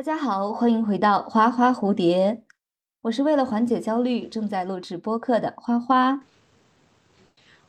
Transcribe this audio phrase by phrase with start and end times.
[0.00, 2.42] 大家好，欢迎回到花花蝴蝶。
[3.02, 6.22] 我是为了缓解焦虑，正在录制播客的花花。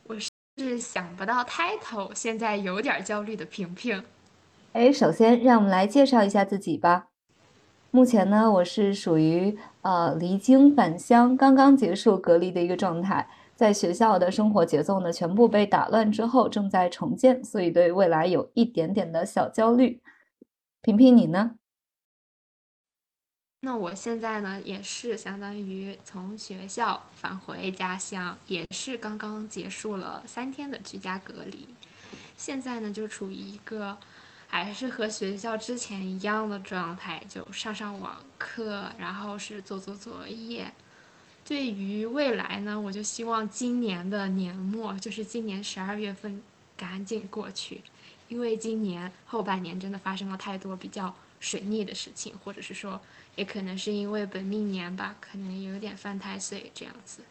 [0.03, 0.15] 我
[0.55, 4.01] 是想不到 title，现在有点焦虑的平平。
[4.71, 7.09] 哎，首先让我们来介绍一下自己吧。
[7.91, 20.01] 目前呢，我是属于呃离京返乡，刚刚结束隔离的一个状态，在学校的生活节奏呢全部被打乱之后，正在重建，所以对未来有一点点的小焦虑。
[20.81, 21.55] 平平，你呢？
[23.63, 31.67] 那我现在呢，也是相当于从学校返回家乡，也是刚刚结束了三天的居家隔离，
[32.35, 33.95] 现在呢就处于一个
[34.47, 40.73] 还是和学校之前一样的状态，就上上网课，然后是做做作业。
[41.45, 46.41] 对于未来呢，我就希望今年的年末，就是今年十二月份
[46.75, 47.83] 赶紧过去，
[48.27, 52.99] 因为今年后半年真的发生了太多比较水逆的事情，或者是说。
[53.35, 57.23] 也可能是因为本命年吧，可能有点犯太岁这样子。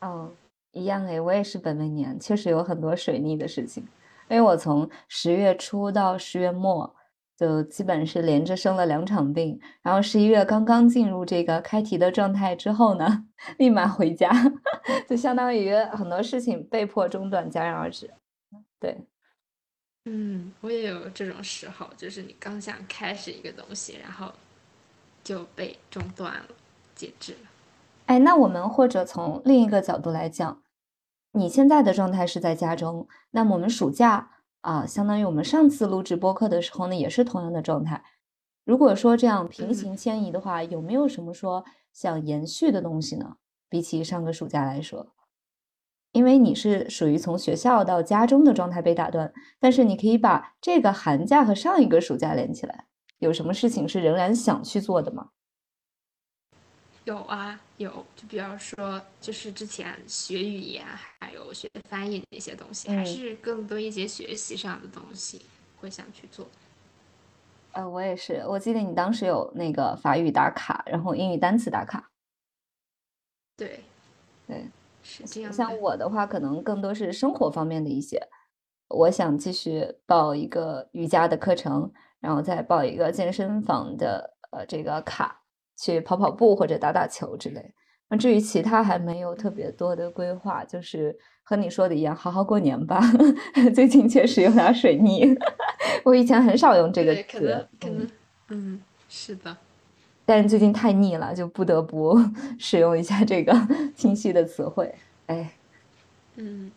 [0.00, 0.30] 哦，
[0.72, 3.82] 一样诶，我也是本命年，确实有很多水逆的事情。
[4.28, 6.94] 因为我从十月初到十月末，
[7.36, 13.26] 就基本是连着生了两场病，然后十一月刚刚进入这个开题的状态之后呢，
[13.58, 14.30] 立马回家，
[15.08, 18.10] 就相当于很多事情被迫中断，戛然而止。
[18.78, 18.96] 对，
[20.04, 24.32] 嗯，我也有这种时候，就是你刚想开始一个东西，然后。
[25.24, 26.48] 就被中断了，
[26.94, 27.38] 截止了。
[28.06, 30.62] 哎，那我们或者从另一个角度来讲，
[31.32, 34.30] 你现在的状态是在家中，那么我们暑假
[34.60, 38.04] 啊，相当于我们上次录制播客的时候呢，也是同样的状态。
[38.64, 43.36] 如果说这样平行迁移的话，有没有什么说想延续的东西呢？
[43.70, 45.08] 比起上个暑假来说，
[46.12, 52.86] 因为你是属于从学校到家中的状态被打断，但是你可以把这个寒假和上一个暑假连起来。
[53.24, 55.30] 有什么事情是仍然想去做的吗？
[57.04, 60.84] 有啊，有，就比方说，就是之前学语言，
[61.20, 65.40] 还有学翻译那些东西，还是更多一些学习上的东西
[65.80, 66.46] 会想去做。
[67.72, 72.10] 呃，我也是，我记得你当时有那个法语打卡，然后英语单词打卡。
[73.56, 73.80] 对，
[74.46, 74.66] 对，
[75.02, 75.52] 是这样。
[75.52, 78.28] 像我的话，可能更多是生活方面的一些，
[78.88, 81.90] 我想继续报一个瑜伽的课程。
[82.24, 85.38] 然后再报一个健身房的呃这个卡，
[85.76, 87.74] 去跑跑步或者打打球之类。
[88.08, 92.98] 那至于其他还没有特别多的规划，就是和你说的一样，好好过年吧。
[93.74, 95.36] 最近确实有点水逆，
[96.02, 97.22] 我以前很少用这个词。
[97.30, 98.10] 可能可能
[98.48, 98.80] 嗯
[99.10, 99.54] 是的，
[100.24, 102.18] 但是最近太腻了，就不得不
[102.58, 103.54] 使用一下这个
[103.94, 104.94] 清晰的词汇。
[105.26, 105.50] 哎，
[106.36, 106.72] 嗯，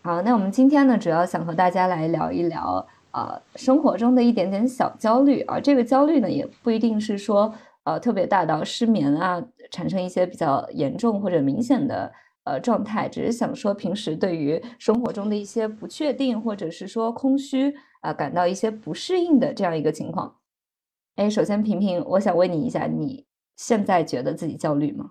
[0.00, 2.86] 好，那我们今天呢，主要想和大家来聊一聊。
[3.10, 7.52] 啊，生活中的一点点小焦虑啊，这个焦虑呢，也不一定是说
[7.84, 12.12] 呃特别大到失眠啊，产生一些比较严重或者明显的
[12.44, 20.36] 呃状态，只是想说平时对于生活中的一些不确定或者是说空虚啊，感到一些不适应的这样一个情况。
[21.16, 25.10] 哎，首先平平，我想问你一下，你现在觉得自己焦虑吗？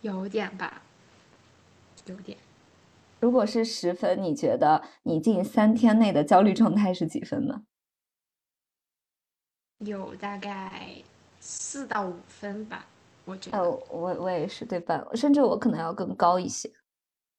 [0.00, 0.80] 有点吧，
[2.06, 2.38] 有点。
[3.20, 7.62] 如果是十分，你觉得你近三天内的焦虑状态是几分呢？
[9.78, 10.88] 有大概
[11.40, 12.86] 四到五分吧，
[13.24, 13.58] 我觉得。
[13.58, 16.68] 呃，我我也是对半，甚至我可能要更高一些，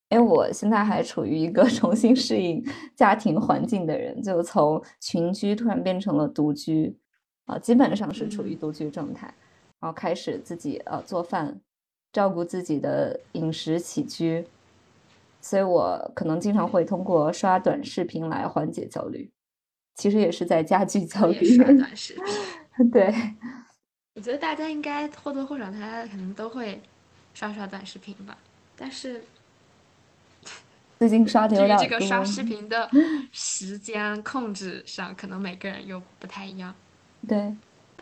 [0.10, 2.66] 因为我现在还处于一个 重新适应
[2.96, 6.98] 家庭环境的人，就从群居突然变成了独居，
[7.46, 9.34] 啊，基本上是处于独居状态，
[9.80, 11.60] 然后开始自己呃做饭，
[12.14, 14.46] 照顾自己的饮食起居。
[15.42, 19.32] 所以我可能经常会通过刷短视频来缓解焦虑，
[19.96, 21.56] 其实也是在加剧焦虑。
[21.56, 22.14] 刷短视
[22.78, 23.14] 频， 对。
[24.16, 26.82] 我觉得大家应该或多或少，大家可能都会
[27.34, 28.38] 刷刷短视频吧。
[28.76, 29.24] 但是
[31.00, 31.84] 最近刷的有点多。
[31.86, 32.90] 这个刷视频的
[33.32, 36.76] 时间控制上，可能每个人又不太一样。
[37.28, 37.56] 对。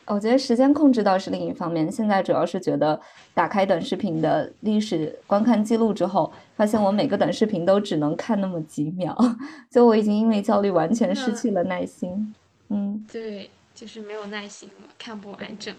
[0.07, 1.91] 我觉得时间控制倒是另一方面。
[1.91, 2.99] 现在主要是觉得
[3.33, 9.15] 打开短视频的历史观看记录之后，发现我每个短视频都只能看那么几秒，
[9.69, 12.33] 就我已经因为焦虑完全失去了耐心。
[12.69, 15.75] 嗯，对，就是没有耐心了，看不完整。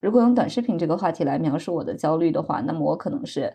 [0.00, 3.52] 如果用短视频这个话题来描述我的焦虑的话，那么我可能是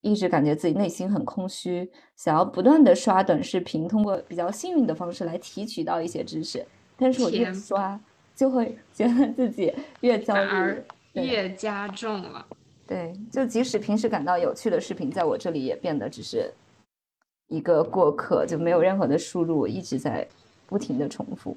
[0.00, 6.64] 一直感觉自己内心很空虚，想要不断的刷短视频，通过比较幸运的方式来提取到一些知识，
[6.96, 8.00] 但是我越刷。
[8.36, 10.82] 就会觉得自己越焦虑，
[11.14, 12.46] 越加重了。
[12.86, 16.52] 对，就即使平时感到有趣的视频，在我这里也变得只是
[17.48, 20.28] 一个过客，就没有任何的输入，一直在
[20.66, 21.56] 不停的重复。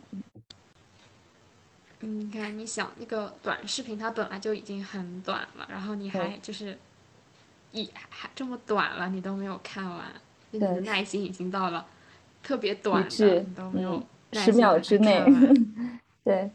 [2.00, 6.78] 你看，你想那个短视频，它本来就已经很短了，然后你还就是
[7.74, 10.06] 一还这么短了，你都没有看完，
[10.52, 11.86] 你的耐心已经到了
[12.42, 14.02] 特别短的，你都没有
[14.32, 15.25] 十秒之内。
[16.24, 16.50] 对，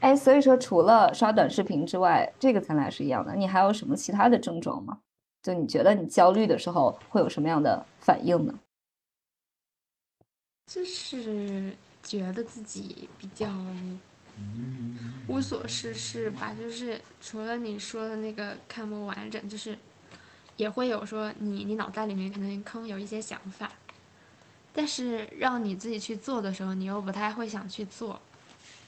[0.00, 3.34] 哎，所以说除了刷短视频之外，这个咱俩是一样的。
[3.34, 4.98] 你还有什么其他的症状吗？
[5.42, 8.54] 就你觉得你焦虑的时候会有什么样的反应呢？
[10.66, 11.72] 就是
[12.02, 13.48] 觉得自己比较。
[15.26, 19.76] 无所事事吧，就是除了你说的那个看不完整，就是
[20.56, 23.72] 也会有说你你脑袋里面可能坑有一些想法，
[24.72, 28.20] 但是让你自己去做的时候，你又不太会想去做，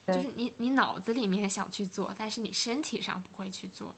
[0.07, 3.93] 就是你你脑子里面想去做，但是你身体上不会去做。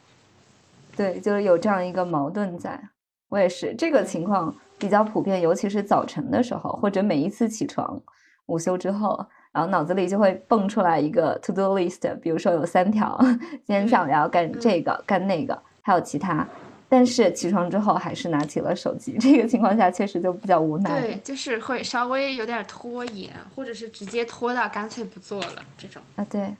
[0.96, 2.82] 对，就是有这样一个矛盾在。
[3.30, 8.02] 我也是这个情况比较普遍，尤其是早晨的时候，或者每一次起床
[8.48, 9.26] 午休之后。
[9.54, 13.16] 然后脑子里就会蹦出来一个 to do list，比如说有三条，
[13.64, 16.48] 今天想要干这个干那个，还有其他，
[16.90, 21.02] 但是起床之后还是拿起了手机，这个情况下确实就比较无奈。
[21.02, 26.02] 对，就是会稍微有点拖延，或者是直接拖到干脆不做了这种。
[26.16, 26.54] 啊，对，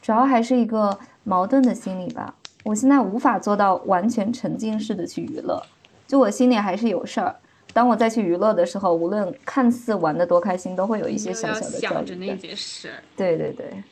[0.00, 2.34] 主要还是一个矛盾的心理吧。
[2.62, 5.60] 我现在无法做到完全沉浸式的去娱乐，
[6.06, 7.34] 就我心里还是有事儿。
[7.72, 12.06] 当我再去娱乐的时候，无论看似玩的多开心，都会有一些小小的焦虑。
[12.06, 12.92] 着那件事。
[13.16, 13.82] 对对对，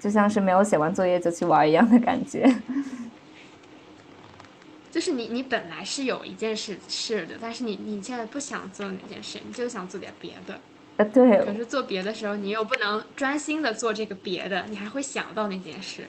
[0.00, 2.52] 就像是没有写完作业就去玩一样的感觉。
[4.94, 10.54] 就是你，你本来是有一件事是的，但是你你现在不想做那件事，你就想做点别的。
[10.98, 11.44] 啊，对。
[11.44, 16.04] 可是做别的时候，你又不能专心的做这个别的，你还会想到那件事。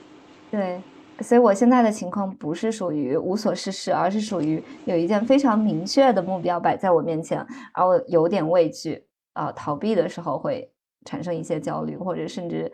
[0.52, 0.80] 对。
[1.18, 10.70] 所以我现在的情况不是属于无所事事，而是属于有一件非常明确的目标摆在我面前，而我有点畏惧啊，逃避的时候会
[11.04, 12.72] 产生一些焦虑，或者甚至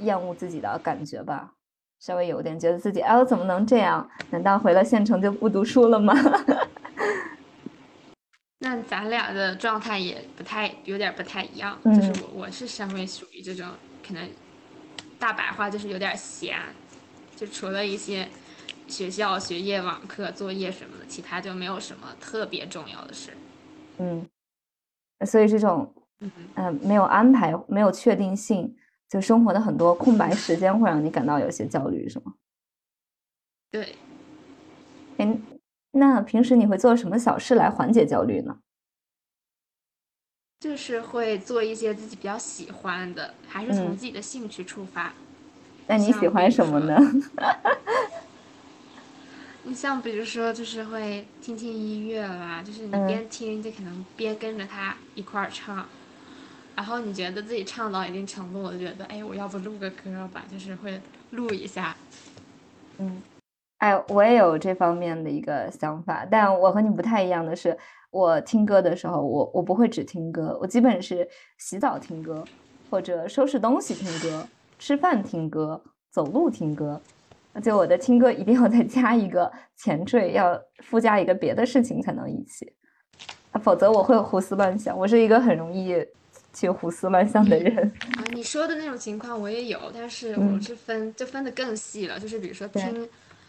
[0.00, 1.54] 厌恶自己的感觉吧，
[2.04, 4.06] 稍微有点觉得自己哎，我怎么能这样？
[4.28, 6.14] 难道回了县城就不读书了吗？
[8.60, 13.66] 那咱俩的状态也不太有点不太一样，就是我我是稍微属于这种
[14.06, 14.28] 可能
[15.18, 16.58] 大白话就是有点闲。
[17.34, 18.28] 就除了一些
[18.86, 23.30] 学校学业、网课、作业什么的，其他就没有什么特别重要的事。
[23.96, 24.28] 嗯，
[25.24, 25.90] 所以这种
[26.56, 28.76] 嗯没有安排、没有确定性，
[29.08, 32.34] 就生活的很多空白时间，会让你感到有些焦虑，是吗？
[33.70, 33.94] 对。
[35.18, 35.38] 哎，
[35.92, 38.58] 那平时你会做什么小事来缓解焦虑呢？
[40.60, 45.12] 就是会做一些自己比较喜欢的，还是从自己的兴趣出发。
[45.86, 46.98] 那你喜欢什么呢？
[49.64, 55.86] 你像比如说，就是会听听音乐啦，就是你边听就可能边跟着他一块儿唱，
[56.76, 61.00] 然后你觉得自己唱到一定程度，我觉得哎，我要不录个歌吧，就是会
[61.30, 61.96] 录一下。
[62.98, 63.22] 嗯，
[63.78, 67.76] 哎，我也有这方面的一个想法，但我和你不太一样的是，
[68.10, 71.28] 我听歌的时候，我我不会只听歌，我基本是
[71.58, 72.44] 洗澡听歌，
[72.90, 74.46] 或者收拾东西听歌。
[74.76, 75.80] 吃饭听歌，
[76.10, 77.00] 走路听歌，
[77.52, 82.70] 而且我的听歌一定要再加一个前缀，要附加一个别的事情才能一起，
[83.62, 84.98] 否则我会胡思乱想。
[84.98, 85.94] 我是一个很容易
[86.54, 87.92] 去胡思乱想的人。
[88.16, 93.06] 啊，你说的那种情况我也有，但是我是分就分的更细了，就是比如说听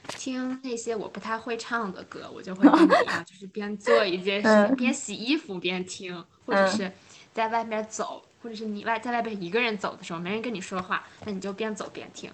[0.10, 6.92] 听那些我不太会唱的歌，我就会跟你一样，就是边做一件事，边洗衣服边听，或者是
[7.34, 8.26] 在外面走。
[8.44, 12.30] 或者是你外在外边一个人走的时候，没人跟你说话，那你就边走边听。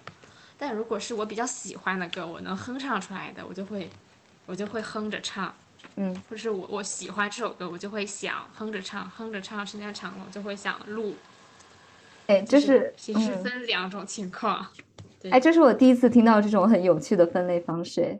[0.58, 3.88] 但如果是我比较喜欢的歌，我能哼唱出来的，我就会，
[4.44, 5.54] 我就会哼着唱。
[5.96, 11.14] 嗯，或者是我我喜欢这首歌，我就会想哼着唱，哼着唱时间长了，我就会想录。
[12.28, 14.66] 哎，这是其实分两种情况。
[15.30, 18.18] 哎，这是我第一次听到这种很有趣的分类方式。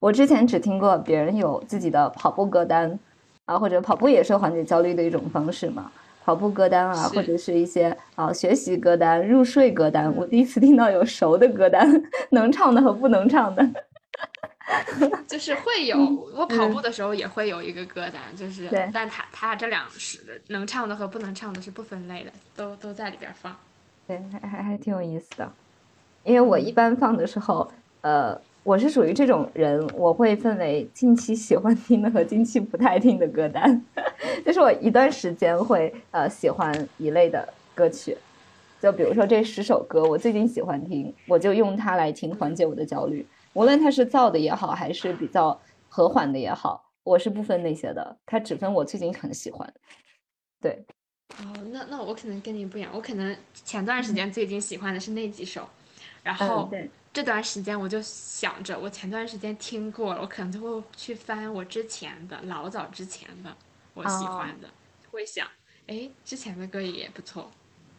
[0.00, 2.98] 我之前只听过别人有自己的跑步歌单
[3.46, 5.90] 啊，或者跑步也是缓解焦虑的一种方式嘛。
[6.24, 10.14] 跑步歌单啊，或者是一些啊学习歌单、入睡歌单。
[10.16, 12.02] 我第一次听到有熟的歌单，
[12.32, 13.62] 能唱的和不能唱的。
[15.28, 15.98] 就是会有，
[16.34, 23.54] 我跑步的时候也会有一个歌单，就是，但他他这两是能唱的和不能唱的是不分类的，都都在里边放。
[24.06, 25.52] 对，还还还挺有意思的，
[26.22, 28.40] 因为我一般放的时候，呃。
[28.64, 33.84] 我是属于这种人，我会分为近期喜欢听的和近期不太听的歌单。
[34.42, 38.16] 就是我一段时间会呃喜欢一类的歌曲，
[38.80, 43.26] 就比如说这十首歌我最近喜欢听，我就用它来听缓解我的焦虑。
[43.54, 45.58] 无论它是燥的也好，还是比较
[45.88, 49.72] 和缓的也好，我是不分那些的，它只分我最近很喜欢。
[50.60, 50.84] 对，
[51.38, 55.68] 哦，那那我可能跟你不一样，我可能前段时间最近喜欢的是那几首。
[56.22, 56.70] 然后，
[57.12, 63.54] 这段时间我就想着，我前段时间听过了，我可能就会去翻我之前的老早之前的
[63.92, 64.68] 我喜欢的，
[65.10, 65.46] 会想，
[65.86, 67.50] 哎，之前的歌也不错。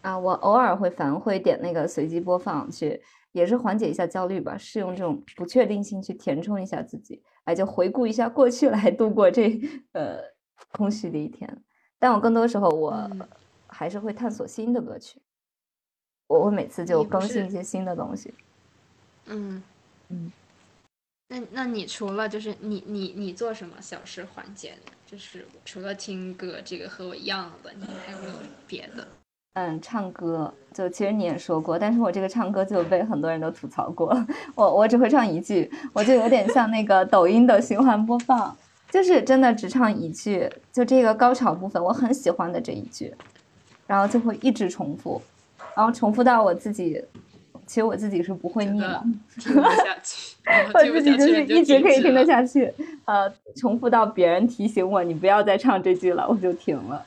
[0.02, 3.00] 啊，我偶尔会反会点那个随机播放去，
[3.36, 9.60] 也是缓解一下焦虑吧，是用这种不确定性去填充一下自己，哎，就回顾一下过去来度过这
[9.92, 10.22] 呃
[10.72, 11.62] 空虚的一天。
[12.00, 13.10] 但我更多时候我
[13.68, 15.22] 还是会探索新的歌曲，
[16.28, 18.34] 我会每次就更新一些新的东西。
[19.26, 19.62] 嗯
[20.08, 20.32] 嗯，
[21.28, 24.94] 那那你除了就是你你你做什么小事缓解呢？
[25.06, 28.34] 就是除了听歌这个和我一样的，你还有没有
[28.66, 29.06] 别的？
[29.56, 34.14] 嗯，唱歌就其实你也说过，但是我这个唱歌就被很多人都吐槽过。
[34.54, 38.54] 我我只会唱一句，我就有点像那个抖音的循环播放，
[38.92, 43.14] 就是真的只唱一句，就这个高潮部分我很喜欢的这一句，
[43.88, 45.22] 然后就会一直重复，
[45.74, 47.02] 然后重复到我自己，
[47.66, 49.04] 其实我自己是不会腻的，
[49.40, 50.36] 听不下去，
[50.74, 52.74] 我自己就是一直可以听得下去。
[53.06, 57.02] 呃，重复到别人提醒我你不要再唱这句了，我就停了。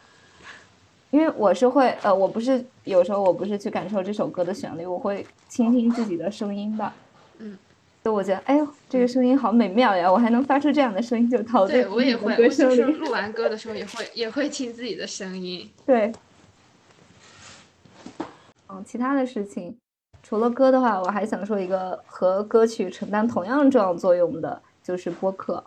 [1.10, 6.92] 因为我是会，呃，我不是有时候我不是去感受这首歌的旋律，我会倾听自己的声音的，
[7.38, 7.56] 嗯，
[8.04, 15.70] 就我觉得，哎呦，这个声音好美妙呀，我还能发出这样的声音，就陶醉对我也会，我就是录完歌的时候也会 也会听自己的声音。
[15.86, 16.12] 对，
[18.68, 19.74] 嗯，其他的事情，
[20.22, 25.64] 除了歌的话，我还想说一个和歌曲承担同样重要作用的，就是播客。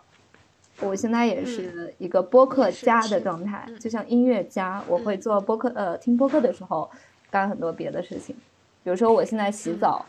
[0.82, 6.90] 我现在也是一个播客家的状态，就像音乐家，我会做播客，呃，听播客的时候
[7.30, 8.34] 干很多别的事情，
[8.82, 10.04] 比如说我现在洗澡，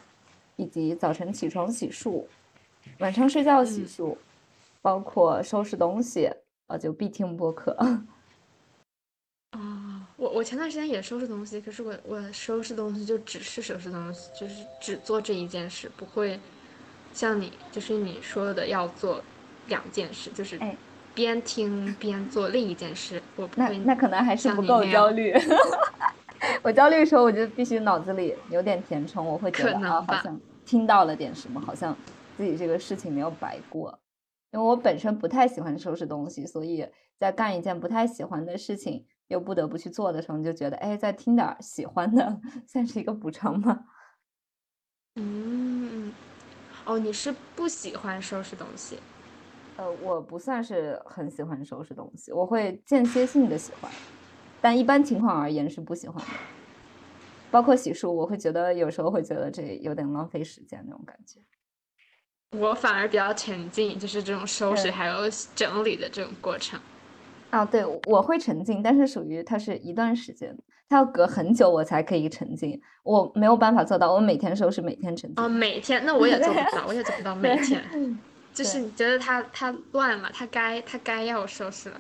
[0.56, 2.26] 以及早晨起床洗漱，
[3.00, 4.18] 晚上睡觉洗漱，
[4.82, 6.30] 包括收拾东西，
[6.68, 7.72] 呃，就必听播客。
[9.52, 16.40] 啊，我我前段时间也收拾东西，可是我我收拾东西就只是收拾东西，就是只做这一件事，不会
[17.14, 19.24] 像你就是你说的要做。
[19.68, 20.60] 两件事就是
[21.14, 25.34] 边听边做另一件事，我那那可能还是不够焦虑。
[26.62, 31.96] 我焦虑的时候，我就必须脑子里有点填充，我会觉得啊，好像听到了点什么，好像
[32.36, 33.98] 自己这个事情没有白过。
[34.52, 36.86] 因为我本身不太喜欢收拾东西，所以
[37.18, 43.80] 在干一件不太喜欢的事情又不得不去做的时候，你就觉得哎，再听点喜欢的， 算是一个补偿吗？
[45.16, 46.12] 嗯，
[46.86, 48.98] 哦，你是不喜欢收拾东西。
[49.78, 53.92] 呃，我不算是很喜欢收拾东西，我会间歇性的喜欢，
[54.62, 56.32] 但一般情况而言是不喜欢的。
[57.50, 61.40] 包括洗漱，我会觉得有时候会觉得这有点浪费时间那种感觉。
[62.58, 66.80] 我反而比较沉浸，就是这种收拾还有整理的这种过程。
[67.50, 70.56] 啊，对，我会沉浸，但是属于它是一段时间，
[70.90, 75.44] 它要隔很久我才可以沉浸，我没有办法做到，我每天收拾，每天沉浸。
[75.44, 77.84] 哦，每天，那我也做不到，我也做不到每天。
[78.54, 82.00] 就是你觉得它它乱了，它该它该要收拾了，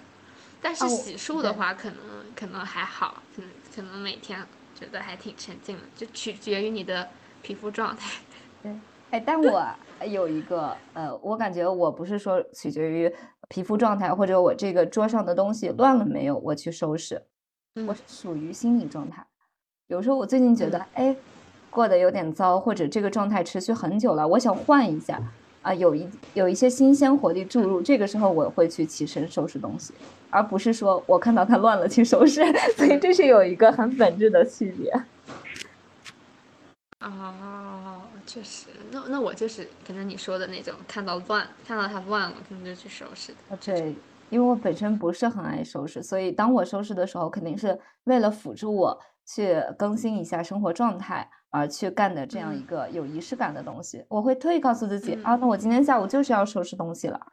[0.62, 1.98] 但是洗漱的话，可能
[2.36, 4.40] 可能还好，可能可能每天
[4.80, 7.10] 觉得还挺沉静的，就取决于你的
[7.42, 8.22] 皮肤状态。
[8.62, 8.72] 对，
[9.10, 9.66] 哎，但我
[10.08, 13.12] 有一个呃，我感觉我不是说取决于
[13.50, 17.24] 皮肤状态或者我这个桌上的东西乱了没有，我去收拾，
[17.88, 19.26] 我是属于心理状态。
[19.88, 21.16] 有时候我最近觉得哎，
[21.70, 25.20] 过得有点糟，或者这个状态持续很久了，我想换一下。
[25.64, 29.94] 啊，有一有一些新鲜活力注入，这个时候我会去起身收拾东西，
[30.30, 32.42] 而不是说我看到它乱了去收拾，
[32.78, 34.92] 所以这是有一个很本质的区别。
[37.00, 43.58] 哦，确实，那那我就是可能你说的那种，看到乱，看到它乱了，可能就去收拾的。
[43.58, 43.96] 对，
[44.30, 51.30] 因为我本身不是很爱收拾，所以当我收拾的时候，肯定是为了辅助我去更新一下生活状态。
[51.54, 57.28] 而去干的这样一个有仪式感的东西，我会特意告诉自己啊，那我今天下午就是要收拾东西了。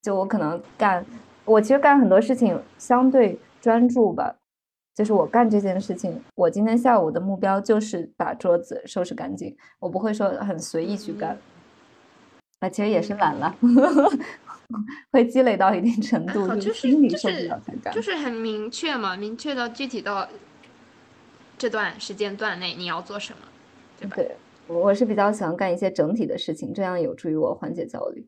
[0.00, 1.04] 就我可能干，
[1.44, 4.36] 我其实干很多事情相对专注吧，
[4.94, 11.36] 就是我干这件事情，我今天下午的目标就是把桌子收拾干净，我不会说很随意去干。
[12.60, 13.52] 啊，其实也是懒了，
[15.10, 20.28] 会积累到一定程度，就是心理受不了才干，就是很明确嘛，明确到具体到。
[21.56, 23.38] 这段时间段内你要做什么，
[24.00, 24.16] 对吧？
[24.16, 28.26] 对，我是比较喜欢干一些整体的事情，这样有助于我缓解焦虑。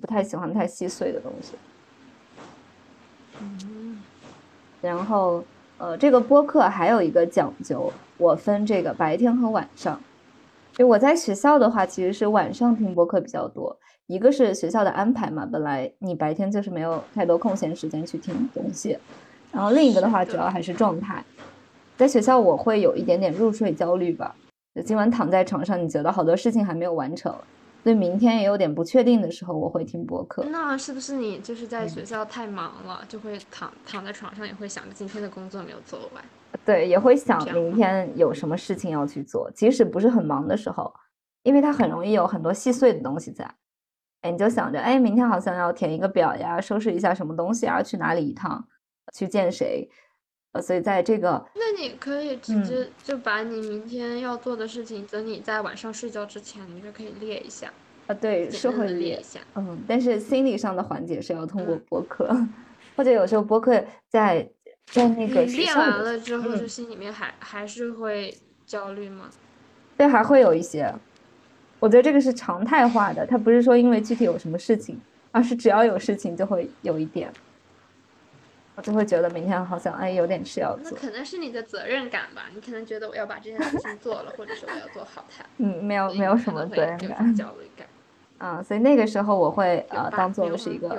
[0.00, 1.54] 不太喜欢太细碎的东西。
[3.40, 4.02] 嗯。
[4.80, 5.42] 然后，
[5.78, 10.00] 呃，这个播客还有一个讲究，我分这个白天和晚上。
[10.72, 13.76] 就我在学校的话，其实是晚上听播客比较多。
[14.06, 18.96] 一个是学校的安排嘛，本来你白天就是没有太多空闲时间去听东西。
[19.50, 21.24] 然后另一个的话，主要还是状态。
[21.98, 24.32] 在学校我会有一点点入睡焦虑吧，
[24.72, 27.34] 就今晚躺在床上，你觉得好多事情还没有完成，
[27.82, 30.44] 所以明天也有点不确定的时候，我会听播客。
[30.44, 36.24] 那是不是你就是在学校太忙了，就会躺躺在床上，也会想着今天的工作没有做完？
[36.64, 40.94] 对，也会想明天有什么事情要去做，即使不是很忙的时候，
[41.42, 43.44] 因为它很容易有很多细碎的东西在。
[44.20, 48.64] 哎，你就想着，哎，明天好像要填一个表呀，收拾一下什么东西啊，去哪里一趟，
[49.12, 49.88] 去见谁，
[50.52, 57.70] 呃，所以在这个那你可以直嗯接就把你明天要做的事情，等你在晚上睡觉之前，你就可以列一下，
[58.06, 59.40] 啊，对，是会列一，下。
[59.56, 62.34] 嗯，但是心理上的缓解是要通过嗯播客，
[62.96, 64.48] 或者有时候播客在
[64.86, 69.28] 在那个学练完了之后，嗯就心里面还还是会焦虑吗？
[69.98, 70.90] 对，还会有一些，
[71.78, 74.98] 我觉得这个是常态化的，它不是说因为具体有什么事情，
[75.30, 77.30] 而是只要有事情就会有一点，
[78.78, 87.84] 我就会觉得明天好像哎有点事要做，那可能是你的责任感吧，你可能觉得我要把这件事情做了，或者是我要做好它，嗯，没有没有什么责任感，焦虑感。
[88.38, 90.96] 啊，所以那个时候我会呃当做是一个？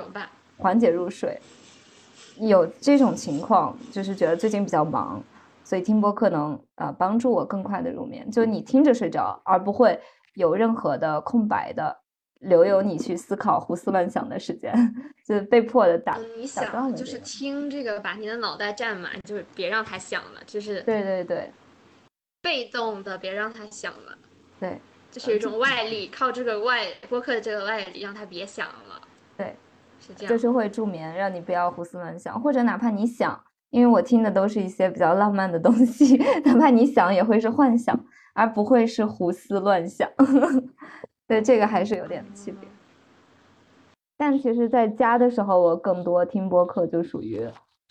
[0.58, 1.40] 缓解入睡。
[2.36, 5.22] 有这种情况，就是觉得最近比较忙，
[5.64, 8.30] 所以听播客能呃帮助我更快的入眠。
[8.30, 9.98] 就你听着睡着，而不会
[10.34, 11.96] 有任何的空白的
[12.40, 14.72] 留有你去思考、胡思乱想的时间，
[15.26, 21.52] 就是被迫的打嗯，你想就是听这个，把你的脑袋占满，就是别让他想了，就是对对对
[22.42, 24.16] 被动的，别让他想了，
[24.58, 24.80] 对
[25.10, 29.02] 就是有一种外力，靠这个外播客的这个外力让他别想了，
[29.36, 29.56] 对，
[30.00, 30.30] 是这样。
[30.30, 36.16] 就是会助眠，让你不要胡思乱想，或者哪怕你想，因为我听的都是一些比较浪漫的东西，
[36.46, 40.08] 哪怕你想也会是幻想，而不会是胡思乱想。
[41.30, 42.68] 对，这个还是有点区别。
[44.16, 47.48] 但其实，在家的时候，我更多听播客，就属于，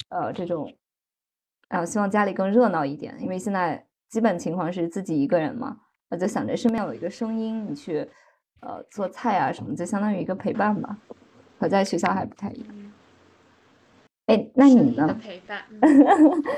[0.10, 0.74] 呃，这种，
[1.70, 5.78] 呃，希望家里更热闹一点，因为现在基本情况是自己一个人嘛，
[6.10, 8.06] 我就想着身边有一个声音，你去，
[8.60, 10.98] 呃，做菜啊什么，就相当于一个陪伴吧。
[11.58, 12.68] 和在学校还不太一样。
[12.72, 12.92] 嗯
[14.26, 15.18] 哎，那你呢？
[15.20, 15.64] 陪伴。
[15.70, 15.82] 嗯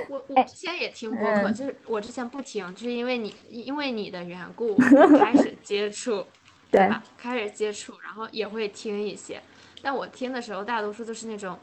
[0.10, 6.26] 我我哎之前也听播客，嗯就是我之前不听，就是因为你因为你的缘故，我开始接触，
[6.72, 6.88] 对。
[6.88, 7.04] 吧？
[7.18, 9.42] 开始接触，然后也会听一些，
[9.82, 11.60] 但我听的时候，大多数都是那种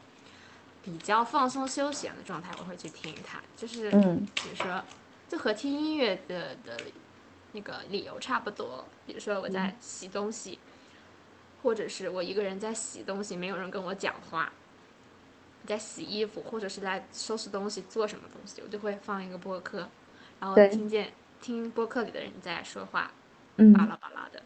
[0.83, 4.25] 比较放松休闲的状态，我会去听它，就是嗯。
[4.35, 4.83] 比如说，
[5.27, 6.77] 就和听音乐的的
[7.51, 8.85] 那个理由差不多。
[9.05, 10.59] 比如说我嗯在洗东西，
[11.63, 14.51] 或者是我一个人在洗东西，没有人跟我讲话，
[15.65, 19.89] 在洗衣服，或者是在收拾东西，做什么东西，我就会放一个播客，
[20.39, 23.11] 然后听见听播客里的人在说话，
[23.57, 23.73] 嗯。
[23.73, 24.41] 巴拉巴拉的。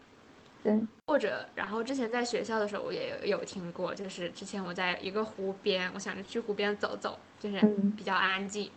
[0.64, 8.70] 对，或者，然后之前在学校的时候，我也有有听过，就是之前我在一个湖边，我想着去湖边走走，就是嗯比较安静。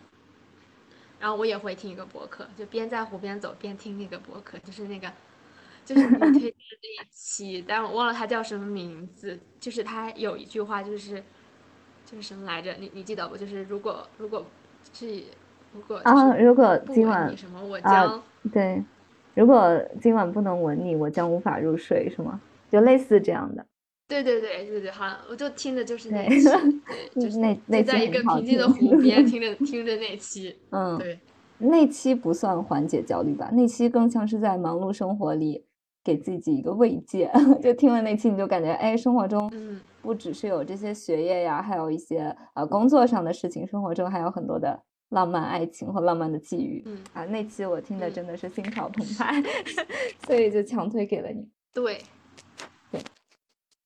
[1.18, 5.10] 然后我也会听一个博客，就边在湖边走边听那个博客，就是那个，
[5.84, 9.36] 就是你推荐的那一期，但我忘了它叫什么名字。
[9.58, 11.24] 就是它有一句话，就是
[12.04, 12.74] 就是什么来着？
[12.74, 13.36] 你你记得不？
[13.36, 14.46] 就是如果如果
[14.92, 15.24] 是
[15.72, 18.22] 如果啊，就是如果今晚你什么，我啊将
[18.52, 18.84] 对，
[19.38, 22.40] 如果今晚不能吻你，我将无法入睡，是吗？
[22.68, 23.64] 就类似这样的。
[24.08, 26.48] 对对对对对，好像我就听的就是那对期，
[27.14, 31.20] 对，就是那那在一个平静的湖边 听着听着那期，嗯，对，
[31.58, 35.64] 那期不算缓解焦虑吧，那期更像是在忙碌生活里
[36.02, 37.30] 给自己一个慰藉。
[37.62, 46.82] 就听了那期，你就感觉，哎，生活中嗯不只是有这些学业呀，还有一些呃工作上的事情，生活中还有很多的浪漫爱情和浪漫的际遇。
[46.86, 49.42] 嗯，啊，那期我听的嗯真的是心潮澎湃，
[50.26, 51.48] 所以就强推给了你。
[51.72, 52.02] 对，
[52.90, 53.00] 对，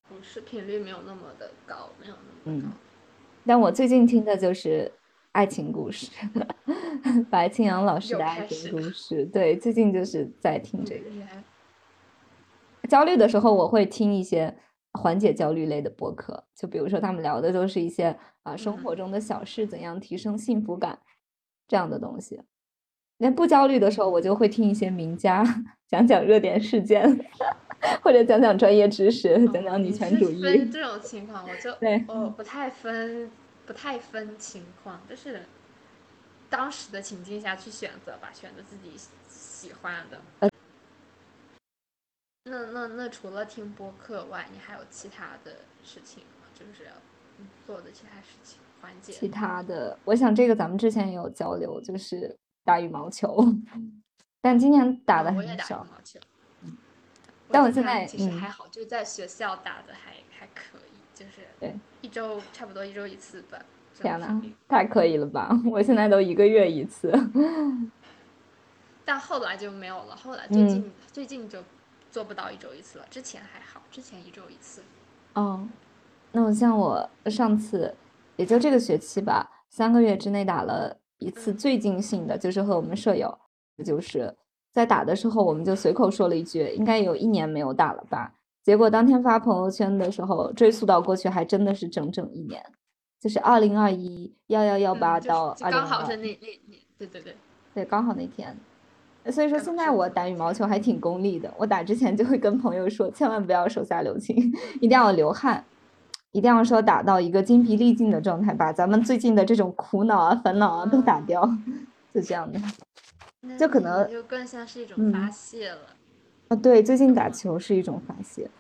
[0.08, 2.72] 我是频率没有那么的高，没有那么嗯，
[3.46, 4.90] 但我最近听的就是
[5.32, 6.10] 爱情故事，
[7.30, 9.24] 白清扬老师的爱情故事。
[9.26, 11.10] 对，最近就是在听这个。
[11.10, 11.44] 嗯
[12.88, 14.54] 焦虑的时候，我会听一些
[14.92, 20.98] 缓解焦虑类的播客，就比如说他们聊的都是一些啊、生活中的小事，怎样提升幸福感
[21.72, 22.38] 这样的东西。
[23.16, 25.42] 那不焦虑的时候，我就会听一些名家
[25.88, 27.02] 讲讲热点事件，
[28.04, 30.42] 或者讲讲专业知识，讲讲女权主义。
[30.42, 33.30] 分这种情况，我就对我不太分，
[33.64, 35.46] 不太分情况，就是
[36.50, 40.20] 当时的情境下去选择吧，选择自己喜喜欢的。
[40.40, 40.50] 呃
[42.44, 46.48] 那那那除了听播客外，你还有其他的事情吗？
[46.52, 46.90] 就是
[47.38, 48.58] 嗯做的其他事情
[49.00, 53.44] 其他的，我想这个咱们之前也有交流，就是打羽毛球，
[54.40, 55.84] 但今年打的嗯我也打羽很少。
[55.84, 56.20] 毛球。
[57.50, 63.58] 但我现在嗯其实还好，就是在学校打的还还可以，就是对一周差不多一周一次吧。
[63.94, 65.50] 天呐种频率，太可以了吧！
[65.70, 67.12] 我现在都一个月一次。
[69.04, 70.16] 但后来就没有了。
[70.16, 71.62] 后来嗯最近、最近就
[72.10, 74.82] 做不到一周一次了，之前还好，之前一周一次。
[75.34, 75.68] 哦，
[76.32, 77.94] 那我像我上次，
[78.42, 83.32] 也就这个学期吧，三个月之内打了一次嗯最尽兴的，就是和我们舍友，
[83.84, 84.34] 就是
[84.72, 88.34] 在打的时候，我们就随口说了一句，应该有一年没有打了吧。
[88.64, 92.60] 结果当天发朋友圈的时候，追溯到过去，还真的是整整一年，
[93.20, 97.36] 就是二零二一幺幺幺八到二零刚好是二，那那那，对对对，
[97.72, 98.56] 对，刚好那天。
[99.30, 104.36] 所以说现在我打羽毛球还挺功利的，我打之前就会跟朋友说，千万不要手下留情，
[104.82, 105.64] 一定要流汗，
[106.32, 111.56] 一定要说打到一个精疲力尽的状态，把咱们最近的这种苦恼啊、烦恼啊都打嗯掉，
[112.14, 112.58] 就这样的。
[113.58, 115.96] 就可能就更像是一种嗯发泄了。
[116.48, 118.50] 啊，对，最近打球是一种发泄，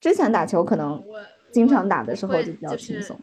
[0.00, 1.02] 之前打球可能
[1.52, 3.20] 经常打的时候就比较就是轻松。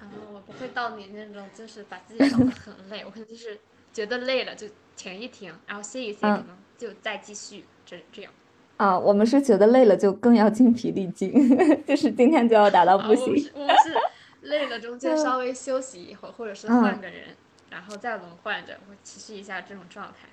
[0.00, 3.02] 嗯，我不会到你那种，就是把自己搞得很累。
[3.04, 3.58] 我可能就是
[3.92, 8.32] 觉得累了就停一停，然后歇一歇，嗯可能就再继续，这这样。
[8.80, 11.30] 啊，我们是觉得累了就更要精疲力尽，
[11.84, 13.26] 就是今天就要打到啊，不行。
[13.26, 17.36] 我们是 我们是累了中间就稍微休息一会儿，或者是嗯换个人，
[17.68, 20.28] 然后再轮换着，会持续一下这种状态。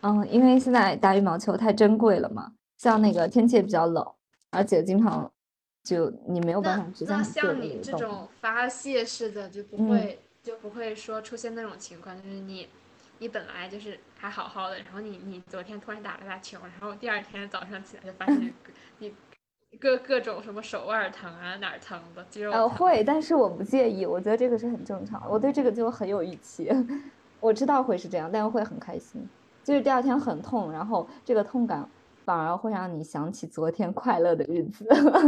[0.00, 4.04] 嗯，因为现在打羽毛球太珍贵了嘛，像那个天气也比较冷，
[4.50, 5.30] 而且经常
[5.84, 7.92] 就你没有办法直接那很自由像你这。
[7.96, 12.66] 种发泄式的就不嗯会、就不会说出现那种情况，就是你
[13.22, 18.52] 你本来就是还好好的，然后你你昨天突然打了打球，然后第二天早上起来就发现
[18.98, 19.14] 你
[19.78, 26.68] 各各种什么手腕疼啊哪儿疼的肌肉呃，会，但是我不介意，我觉得这个是很正常，我对这个就很有预期，
[27.38, 29.24] 我知道会是这样，但是会很开心。
[29.62, 31.88] 就是第二天很痛，然后这个痛感
[32.24, 34.84] 反而会让你想起昨天快乐的日子，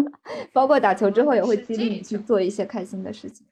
[0.52, 3.46] 包括打球之后也会是激励你去做一些开心的事情，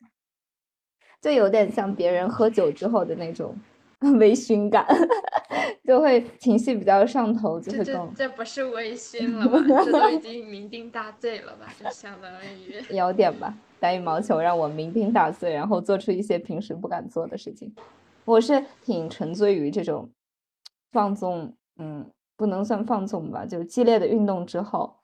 [1.21, 3.57] 就有点像别人喝酒之后的那种
[4.19, 4.85] 微醺感，
[5.85, 9.83] 就会情绪比较上头，就这这会更这不是微醺了吧？
[9.85, 11.73] 这都已经酩酊大醉了吧？
[11.79, 13.55] 就相当于 有点吧。
[13.79, 17.75] 打羽毛球让我酩酊大醉，然后做出一些平时不敢做的事情。
[18.25, 20.09] 我是挺沉醉于这种
[20.93, 24.95] 放纵，嗯，不能算放纵吧，就是激烈的运动之后，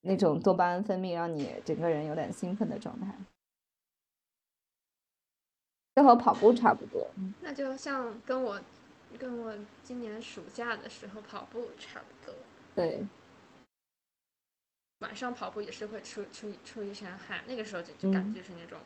[0.00, 3.06] 那种多巴胺分泌让你整个人有点兴奋的状态，
[5.96, 7.10] 就和跑步差不多。
[7.16, 8.60] 嗯那就像跟我
[9.18, 12.34] 跟我今年暑假的时候跑步差不多。
[12.74, 13.04] 对，
[14.98, 18.78] 晚上跑步也是会出出出一身汗，那个时候就就感嗯觉是那种，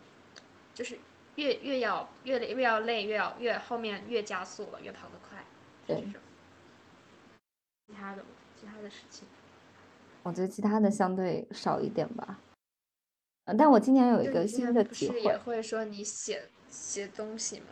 [0.72, 0.96] 就是
[1.34, 5.44] 越越要越累越要累越要越后面越加速了，越跑得快，
[5.88, 6.20] 就对这种。
[7.88, 9.26] 其他的其他的事情，
[10.22, 12.38] 我觉得其他的相对少一点吧。
[13.46, 17.66] 嗯但我今年有一个新的是也，会说你写写东西吗？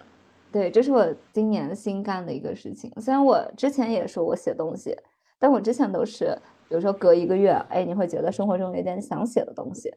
[0.51, 2.93] 对，这是我今年新干的一个事情。
[3.01, 4.97] 虽然我之前也说我写东西，
[5.39, 6.37] 但我之前都是，
[6.69, 9.95] 比如说隔一个月，哎，你会觉得生活中有点想写的东西，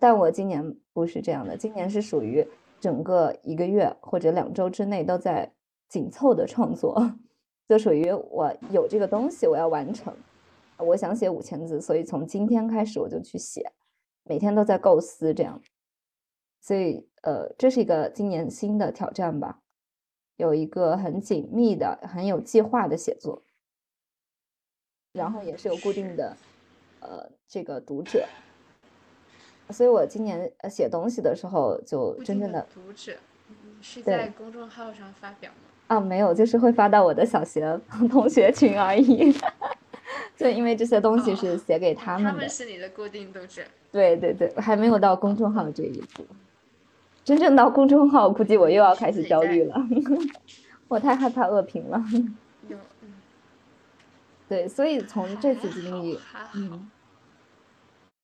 [0.00, 2.46] 但我今年不是这样的，今年是属于
[2.80, 5.52] 整个一个月或者两周之内都在
[5.88, 7.12] 紧凑的创作，
[7.68, 10.12] 就属于我有这个东西我要完成，
[10.78, 13.70] 我想写五千字，所以从今天开始我就去写，
[14.24, 15.60] 每天都在构思这样，
[16.62, 19.58] 所以呃，这是一个今年新的挑战吧。
[20.36, 23.42] 有一个很紧密的、很有计划的写作，
[25.12, 26.36] 然后也是有固定的，
[27.00, 28.26] 呃，这个读者，
[29.70, 33.12] 所以我今年呃写东西的时候就真正的读者，
[33.48, 35.68] 嗯是在公众号上发表吗？
[35.88, 37.78] 啊没有，就是会发到我的小学
[38.10, 39.32] 同 学群而已，
[40.34, 43.62] 就因为这些东西是哦写给哦他他们的，们是你的固定读者。
[43.92, 46.24] 对对对，还没有到公众号这一步，
[47.24, 49.76] 真正到公众号，估计我又要开始焦虑了，
[50.88, 52.02] 我太害怕恶评了。
[54.48, 56.18] 对，所以从这次经历，
[56.54, 56.90] 嗯，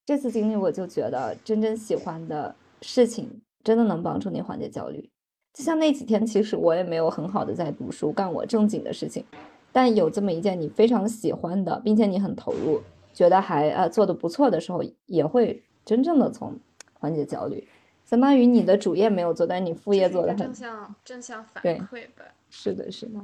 [0.05, 5.09] 这次经历我就觉得真正喜欢的事情，真的能帮助你缓解焦虑。
[5.55, 9.25] 就像那几天，其实我也没有很好的在读书，干我正经的事情，
[9.73, 12.83] 但有这么一件你非常喜欢的，并且你很投入，
[13.15, 16.59] 觉得还呃做的不错的时候，也会真正的从
[16.93, 17.67] 缓解焦虑。
[18.09, 22.25] 相当于你的主业没有做，但是你副业做的很正向正向反馈吧。
[22.49, 23.21] 是的，是的。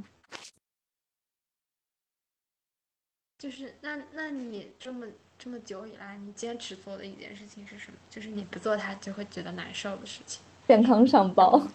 [3.38, 5.06] 就是那那你这么
[5.38, 7.96] 这么久以来，你坚持做的一件事情是什么？
[8.10, 10.42] 就是你不做它就会觉得难受的事情。
[10.68, 11.66] 健康上报，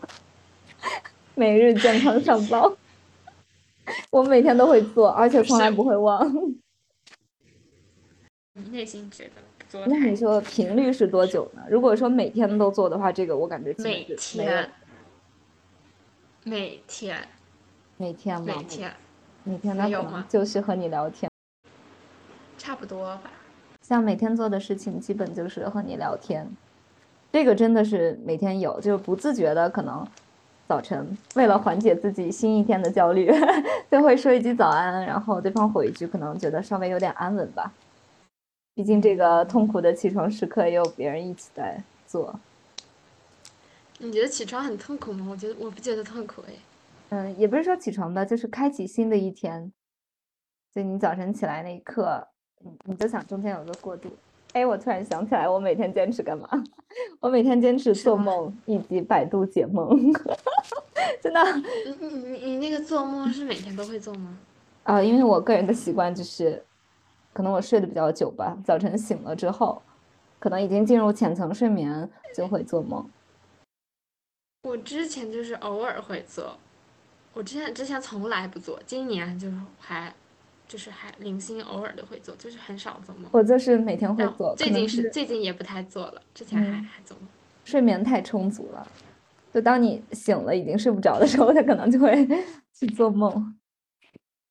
[1.34, 2.78] 每日健康上报，
[4.12, 6.24] 我每天都会做，而且从来不会忘。
[8.54, 11.62] 你内心觉得不做那你说频率是多久呢？
[11.70, 14.70] 如果说每天都做的话，这个我感觉没有天
[16.44, 17.18] 每天
[17.98, 18.46] 每天吗？
[18.48, 18.92] 每天，
[19.44, 21.30] 每天的没有吗就是和你聊天，
[22.58, 23.32] 差不多吧。
[23.82, 26.50] 像每天做的事情基本就是和你聊天，
[27.32, 30.08] 这个真的是每天有，就是不自觉的可能
[30.68, 33.32] 早晨为了缓解自己新一天的焦虑，
[33.92, 37.72] 就会说一句早安，然后对方回一句，可能觉得稍微有点安稳吧。
[38.80, 42.34] 毕竟这个痛苦的起床时刻也有别人一起在做。
[43.98, 45.28] 你觉得起床很痛苦吗？
[45.30, 46.54] 我觉得我不觉得痛苦哎。
[47.10, 49.70] 嗯，也不是说起床吧，就是开启新的一天。
[50.74, 52.26] 就你早晨起来那一刻，
[52.60, 54.08] 你你就想中间有个过渡。
[54.54, 56.48] 哎，我突然想起来，我每天坚持干嘛？
[57.20, 59.90] 我每天坚持做梦以及百度解梦，
[61.22, 61.44] 真的
[62.00, 64.38] 你你你你那个做梦是每天都会做吗？
[64.84, 66.64] 啊，因为我个人的习惯就是，
[67.40, 69.82] 可能我睡得比较久吧，早晨醒了之后，
[70.40, 73.10] 可能已经进入浅层睡眠，就会做梦。
[74.64, 76.58] 我之前就是偶尔会做，
[77.34, 80.14] 我之前之前从来不做，今年就是还
[80.68, 83.30] 就是还零星偶尔的会做，就是很少做梦。
[83.32, 87.28] 我就是每天会做，最近是是最近也不太做了，之前还嗯还做梦。
[87.64, 88.86] 睡眠太充足了，
[89.54, 92.28] 就当你醒了已经睡不着的时候，他可能就会
[92.78, 93.56] 去做梦。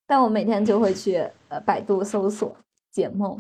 [0.07, 1.17] 但我每天就会去
[1.49, 2.57] 呃百度搜索
[2.99, 3.39] 解梦，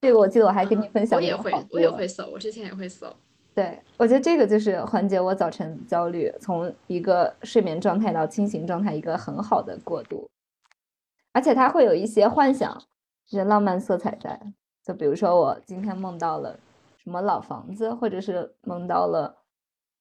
[0.00, 3.08] 这个我记得我还跟你嗯分享我也会过，我也会搜，我之前也会搜。
[3.52, 10.28] 对，我觉得这个就是缓解我早晨焦虑，从一个睡眠状态到清醒状态一个很好的过渡，
[11.32, 12.72] 而且它会有一些幻想，
[13.26, 14.40] 就是浪漫色彩在。
[14.84, 16.56] 就比如说我今天梦到了
[17.02, 19.34] 什么老房子，或者是梦到了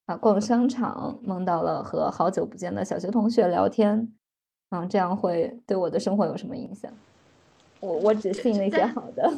[0.05, 4.11] 啊逛商场，梦到了和好久不见的小学同学聊天，
[4.69, 6.91] 嗯，这样会对我的生活有什么影响？
[7.83, 9.29] 我我只信那些好的。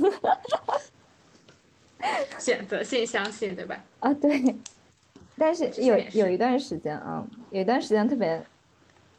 [2.37, 3.83] 选择性相信，对吧？
[3.99, 4.55] 啊，对，
[5.35, 8.39] 但是有有一段时间啊，有一段时间特别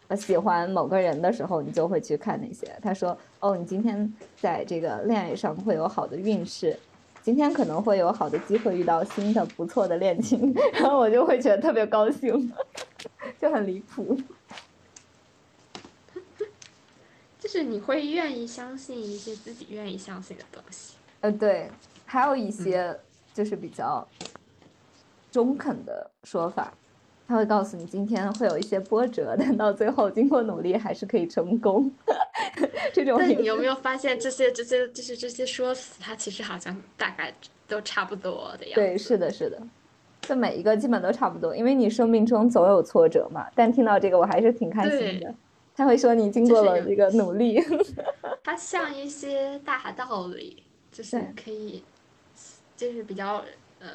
[0.06, 2.66] 呃喜欢某个人的时候，你就会去看那些。
[2.80, 6.78] 他说：“哦，你今天在这个恋爱上会有好的运势，
[7.20, 10.54] 今天可能会有好的机会遇到新的不错的恋情。
[10.74, 12.52] ”然后我就会觉得特别高兴，
[13.40, 14.16] 就很离谱。
[17.46, 20.96] 就是你会愿意相信一些自己愿意相信的东西。
[21.20, 21.70] 呃，对，
[22.04, 22.92] 还有一些
[23.32, 24.04] 就是比较
[25.30, 26.74] 中肯的说法，
[27.28, 31.88] 他会告诉你今天会有一些波折， 但到最后经过努力还是可以成功。
[32.92, 37.32] 这种也但你有没有发现这些这些就是这些说辞，它其实好像大概
[37.68, 38.74] 都差不多的样子。
[38.74, 39.62] 对，是的，是的，
[40.20, 43.46] 这每一个基本都差不多，因为你生命中总有挫折嘛。
[43.54, 45.32] 但听到这个我还是挺开心的。
[45.76, 47.60] 他会说你经过了这个努力，
[48.42, 51.84] 它像一些大道理，就是可以，
[52.76, 53.44] 就是比较
[53.78, 53.88] 呃，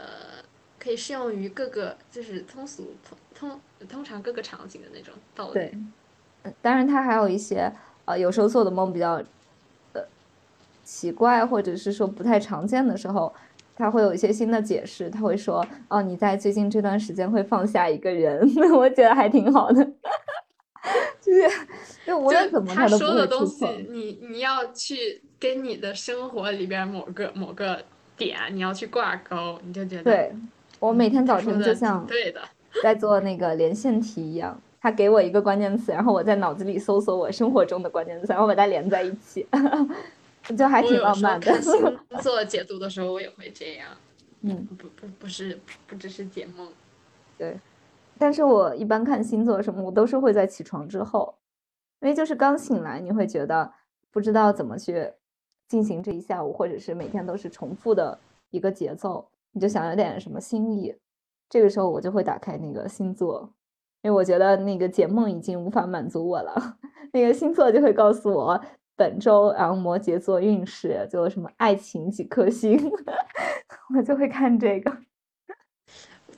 [0.77, 5.53] 可以适用于各个就是通俗通通通常各个场景的那种道理。
[5.53, 7.71] 对，嗯当然他还有一些
[8.05, 9.13] 呃，有时候做的梦比较
[9.93, 10.01] 呃
[10.83, 13.33] 奇怪，或者是说不太常见的时候，
[13.75, 15.09] 他会有一些新的解释。
[15.09, 18.39] 他会说，哦，你在最近这段时间会放下一个人，
[18.75, 19.83] 我觉得还挺好的。
[21.23, 21.67] 就是，
[22.05, 27.83] 就无论就怎么他说的东西。，你你要去跟你的生活里边某个某个
[28.17, 30.35] 点，你要去挂钩，你就觉得对，
[30.79, 32.41] 我每天早晨就像对的，
[32.81, 39.45] 在做那个连线题一样，他给我一个关键词，然后我在脑子里搜索我生活中的关键词，然后把它连在一起，
[40.57, 41.61] 就还挺浪漫的看。
[41.61, 43.89] 星座解读的时候，我也会这样，
[44.41, 46.67] 嗯，不不不是不只是解梦。
[47.37, 47.55] 对。
[48.21, 51.39] 但是我一般看星座什么，我都是会在起床之后，
[52.01, 53.73] 因为就是刚醒来，你会觉得
[54.11, 55.11] 不知道怎么去
[55.67, 58.19] 进行这一下午，或者是每天都是重复的
[58.51, 60.95] 一个节奏，你就想有点什么新意。
[61.49, 63.51] 这个时候我就会打开那个星座，
[64.03, 66.77] 因为我觉得那个解梦已经无法满足我了，
[67.11, 68.61] 那个星座就会告诉我
[68.95, 72.79] 本周然后摩羯座运势就什么爱情几颗星，
[73.97, 74.95] 我就会看这个。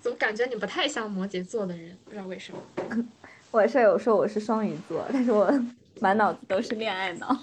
[0.03, 2.59] 总感觉你不太像摩羯座的人，不知道为什么。
[3.51, 5.49] 我舍友说我是双鱼座，但是我
[6.01, 7.41] 满脑子都是恋爱脑。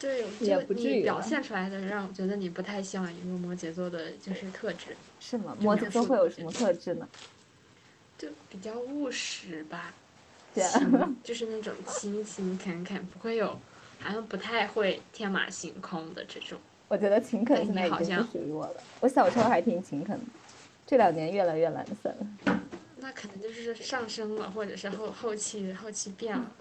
[0.00, 5.54] 对， 也不至于表现出来的让我觉得你不太像一个摩羯座的，就是特质，是吗？
[5.60, 7.06] 摩羯座会有什么特质呢？
[8.16, 9.92] 就比较务实吧，
[10.54, 10.80] 对啊
[11.22, 13.48] 就是那种勤勤恳恳，不会有，
[14.00, 16.58] 好像不太会天马行空的这种。
[16.88, 18.76] 我觉得勤恳哎现在已经属于我了。
[19.00, 20.24] 我小时候还挺勤恳的，
[20.86, 22.60] 这两年越来越懒散了。
[22.98, 26.52] 那可能就是上升了，或者是后后期后期变了。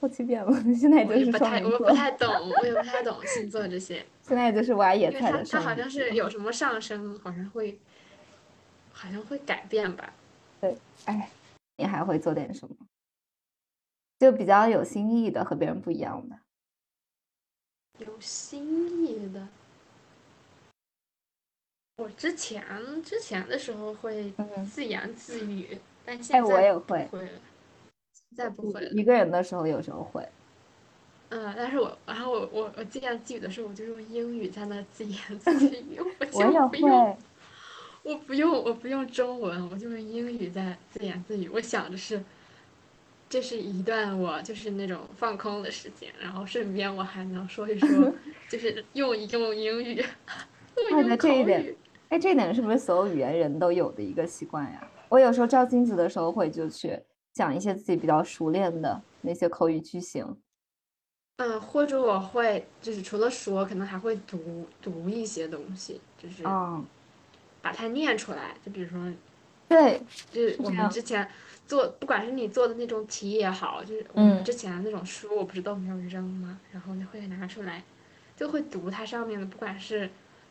[0.00, 2.28] 后期变了， 现在就是不太，我不太 懂，
[2.60, 7.78] 我也不太懂星座这些，现在就是挖野菜的双鱼好像是有什么上升，好像会，
[8.92, 10.12] 好像会改变吧。
[10.60, 11.30] 对哎，
[11.78, 12.74] 你还会做点什么？
[14.18, 16.38] 就比较有新意的，和别人不一样的。
[17.98, 19.48] 有新意的。
[21.96, 22.60] 我之前
[23.04, 24.32] 之前的时候会
[24.68, 28.90] 自言自语，但现在我也会，现在不会了。
[28.90, 30.26] 一个人的时候有时候会。
[31.28, 35.98] 嗯，但是我然后我我我自言自语的时候，我就用英语在那自言自语，
[36.32, 37.16] 我就不用，
[38.02, 41.48] 我不用我不用中文，我就用英语在自言自语。
[41.48, 42.22] 我想的是，
[43.28, 48.12] 这是一段我就是那种放空的时间，然后顺便我还能说一说，
[48.50, 50.04] 就是用一用英语，
[50.90, 51.74] 用这一点。
[52.14, 54.88] 哎，这点是不是所有语言人都有的一个习惯呀？
[55.08, 56.96] 我有时候照镜子的时候会就去
[57.32, 60.24] 讲一些自己比较熟练的那些口语句型。
[61.38, 66.44] 嗯，或者我会就是除了说，可能还会读读一些东西，就是
[67.60, 68.54] 把它念出来。
[68.64, 69.12] 就比如说，
[69.66, 70.00] 对，
[70.30, 71.28] 就是我们之前
[71.66, 76.60] 做，不管是你做的那种题也好，就是我们之前那种书，我不是都没有扔吗？
[76.70, 77.82] 然后就会拿出来，
[78.36, 80.08] 就会读它上面的，不管是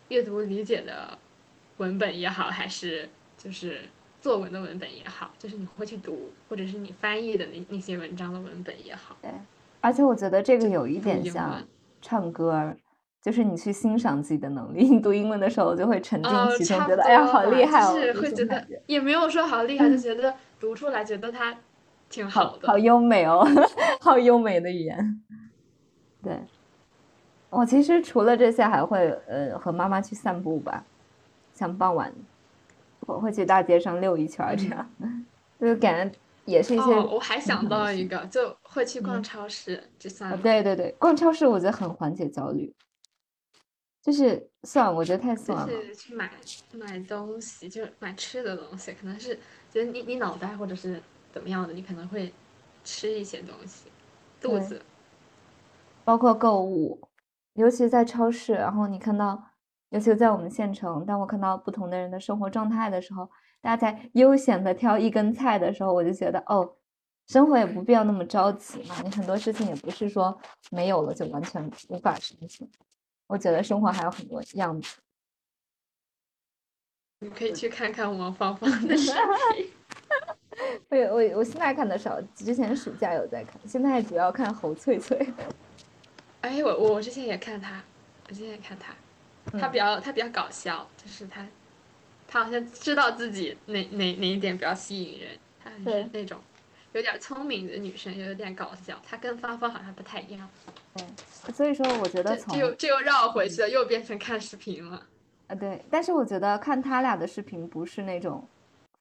[0.09, 1.17] 阅读理解的。
[1.77, 3.81] 文本也好，还是就是
[4.21, 9.17] 作文的文本也好，就是你会去读，或者是你翻译的那那些文章的文本也好。
[9.21, 9.31] 对，
[9.81, 11.61] 而且我觉得这个有一点像
[12.01, 12.75] 唱歌，
[13.21, 14.87] 就是你去欣赏自己的能力。
[14.87, 21.57] 你读英文的时候就会沉浸其中，觉得哎呀好厉害哦，就是会觉得也没有说好厉害，就觉得读出来觉得它
[22.09, 23.45] 挺好的，好优美哦，
[23.99, 25.21] 好优美的语言。
[26.21, 26.39] 对，
[27.49, 30.85] 我其实除了这些，还会呃和妈妈去散步吧。
[31.63, 32.13] 像傍晚，
[33.07, 34.91] 我会去大街上溜一圈，这样，
[35.57, 36.91] 就感觉也是一些。
[36.93, 40.37] 我还想到一个，就会去逛超市，就算。
[40.41, 42.73] 对对对，逛超市我觉得很缓解焦虑。
[44.01, 45.65] 就是算，我觉得太算了。
[45.65, 46.29] 就是去买
[46.73, 49.33] 买东西，就是买吃的东西，可能是
[49.71, 52.33] 觉得你你脑袋或者是怎么样的，你可能会
[52.83, 53.85] 吃一些东西，
[54.41, 54.81] 肚子。
[56.03, 57.07] 包括购物，
[57.53, 59.51] 尤其在超市，然后你看到。
[59.93, 63.29] 尤其在我们县城，当我看到不同的人的生活状态的时候，
[63.61, 66.67] 大家在悠闲的挑一根菜的时候，我就觉得哦，
[67.27, 68.95] 生活也不必要那么着急嘛。
[69.03, 70.35] 你很多事情也不是说
[70.71, 72.67] 没有了就完全无法实现。
[73.27, 74.97] 我觉得生活还有很多样子。
[77.19, 79.69] 你可以去看看我们芳芳的视频。
[80.89, 85.31] 我我我现在看的少，之前暑假有在看，现在主要看侯翠翠。
[86.41, 87.79] 哎，我我之前也看她，
[88.27, 88.91] 我之前也看她。
[89.51, 91.45] 他比较他比较搞笑，就是他，
[92.27, 96.39] 他好像知道自己哪哪哪一点比较吸引人，他是那种
[96.93, 98.99] 有点聪明的女生，又有点搞笑。
[99.07, 100.49] 他跟芳芳好像不太一样。
[100.93, 105.05] 对，所以说我觉得从这又这又绕回去了，又变成看视频了。
[105.47, 108.47] 啊，对，但是我觉得看他俩的视频不是那种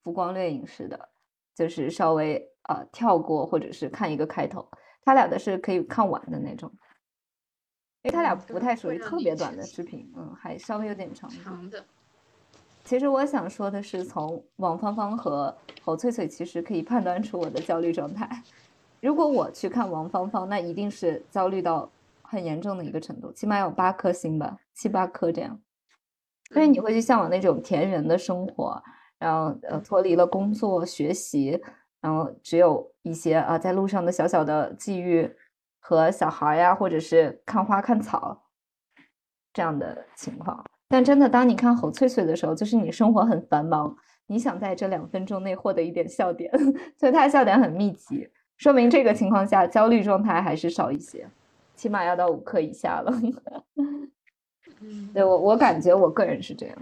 [0.02, 1.08] 浮光掠影式的，
[1.54, 2.36] 就是稍微
[2.68, 4.68] 呃跳过或者是看一个开头，
[5.04, 6.70] 他俩的是可以看完的那种。
[8.02, 11.30] 因为他俩不太属于特别短的视频，嗯，还稍微有点长。
[11.30, 11.84] 长的。
[12.84, 18.42] 其实我想说的是，从王芳芳和侯翠翠，其实可以判断出我的焦虑状态。
[19.00, 21.88] 如果我去看王芳芳，那一定是焦虑到
[22.22, 25.60] 很严重的一个程度，起码有八颗星吧，七八颗这样。
[26.52, 28.82] 所以你会去向往那种田园的生活，
[29.16, 31.62] 然后呃脱离了工作学习，
[32.00, 35.32] 然后只有一些啊在路上的小小的际遇。
[35.84, 38.44] 和小孩呀，或者是看花看草
[39.52, 43.94] 这样的情况，但真的，当你看侯翠翠的时候，就是你生活很繁忙，
[44.28, 46.50] 你想在这两分钟内获得一点笑点，
[46.96, 51.28] 所以他笑点很密集，说明这个情况下焦虑状态还是少一些，
[51.74, 53.12] 起码要到五克以下了。
[55.12, 56.78] 对我，我感觉我个人是这样。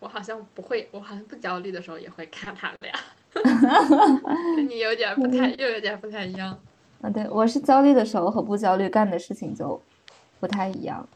[0.00, 2.92] 我好像不会，我好像不焦虑的时候也会看他俩。
[4.56, 6.58] 跟你有点不太，又有点不太一样。
[7.00, 9.80] 啊，对，我是焦虑的时候和不焦虑干的事情就
[10.38, 11.08] 不太一样。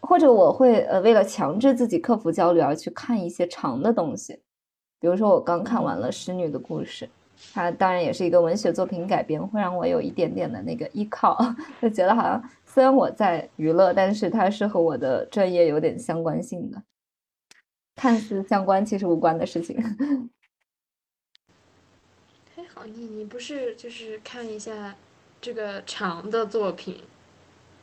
[0.00, 4.40] 或者我会呃，为了强制自己克服焦虑而去看一些长的东西，
[5.00, 7.06] 比如说我刚看完了《使女的故事》，
[7.54, 11.38] 它当然也是一个文学作品改编，会让我有一点点的那个依靠，
[11.80, 16.82] 就觉得好像虽然我在娱乐，但是它是和我的专业有点相关性的。
[17.94, 19.76] 看似相关，其实无关的事情。
[22.54, 24.96] 还好，你你不是就是看一下
[25.40, 27.02] 这个长的作品？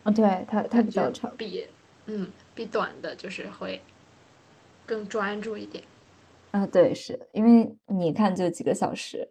[0.04, 1.68] 啊，对，它它比较长，比
[2.08, 3.82] 嗯比短的就是会
[4.86, 5.84] 更专注一点。
[6.52, 9.30] 啊，对，是因为你看就几个小时，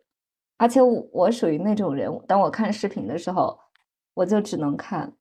[0.56, 3.58] 而且我我属于那种人，当我看视频的时候，
[4.14, 5.12] 我就只能看，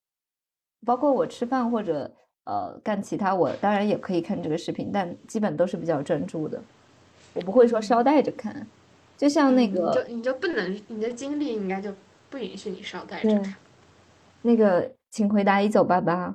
[0.86, 2.16] 包括我吃饭或者。
[2.48, 6.58] 呃，干其他我当然也可以看这个视频，但基本都是比较专注的。
[7.34, 8.66] 我不会说捎带着看，
[9.18, 11.94] 就像那个，就你就不能，你的精力应该就
[12.30, 13.56] 不允许你捎带着看。
[14.44, 16.34] 那个，请回答一九八八，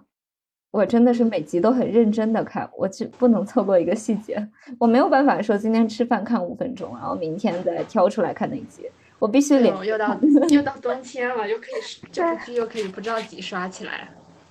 [0.70, 4.46] 我真的是每集都很认真的看，我就不能错过一个细节，
[4.78, 8.86] 我没有办法说今天吃饭看五分钟，然后明天再挑出来看那一集，
[9.18, 9.74] 我必须连。
[9.86, 10.14] 又到
[10.50, 14.10] 又到冬天了，又可以就是剧又可以不着急刷起来。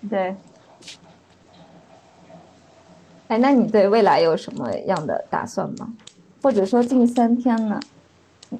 [0.09, 0.35] 对。
[3.31, 5.95] 哎，那你对未来有什么样的打算吗？
[6.41, 7.79] 或者说近三天呢？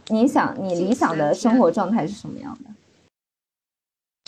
[0.08, 2.70] 你想你理想的生活状态是什么样的？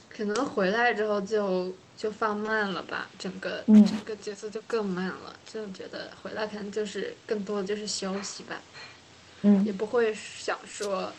[0.09, 5.33] 可能回来之后就就放慢了吧，整个整个节奏就更慢了。
[5.49, 8.61] 就觉得回来可能就是更多的就是休息吧，
[9.43, 11.09] 嗯，也不会想说，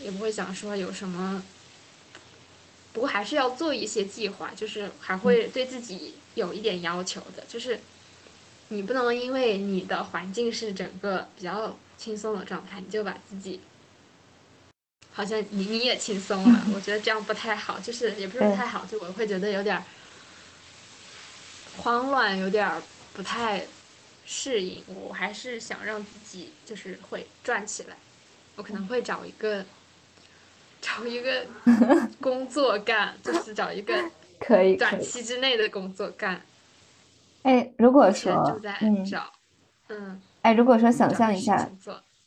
[0.00, 1.42] 也不会想说有什么。
[2.92, 7.80] 不过还是要做一些计划，就是还会对自己有一点要求的，就是。
[8.68, 13.60] 你不能因为你的环境是整个比较轻松的状态，你就把自己
[15.12, 16.66] 好像你你也轻松了。
[16.74, 19.82] 我觉得这样不太好，就是也不是不太好，就我会觉得有点
[21.78, 22.70] 慌乱，有点
[23.14, 23.64] 不太
[24.26, 24.84] 适应。
[24.86, 27.96] 我还是想让自己就是会转起来，
[28.56, 29.64] 我可能会找一个
[30.82, 31.46] 找一个
[32.20, 36.42] 工作干，就是找一个可以短期之内的工作干。
[37.42, 39.06] 哎，如果说，嗯，
[39.88, 41.68] 嗯，哎，如果说想象一下，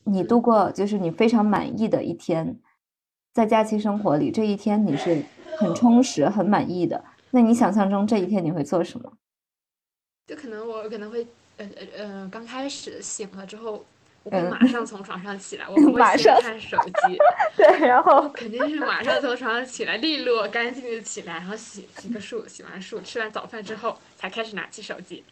[0.05, 2.59] 你度过就是你非常满意的一天，
[3.33, 5.23] 在假期生活里，这一天你是
[5.57, 9.13] 很充实、很满意的，那你想象中这一天你会做什么？
[10.27, 13.85] 就可能我可能会，呃呃呃，刚开始醒了之后。
[14.23, 17.17] 我会马上从床上起来，我不会先看手机。
[17.57, 25.23] 对，然后肯定是马上从床上起来，利落干净的起来，然后洗洗个漱，洗完漱，吃完早饭之后才开始拿起手机。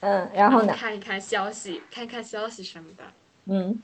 [0.00, 0.74] 嗯，然后呢？
[0.76, 3.04] 看一看消息，看看消息什么的。
[3.46, 3.80] 嗯。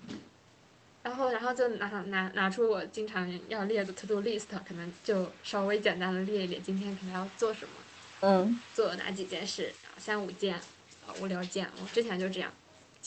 [1.04, 7.70] 然后，然后就拿拿拿出我经常要列的 to do list，可能就稍微简单的列一列，今天可能要做什么。
[8.22, 8.60] 嗯。
[8.74, 9.72] 做哪几件事？
[9.96, 10.58] 三五件，
[11.20, 11.68] 五六件。
[11.80, 12.52] 我之前就这样。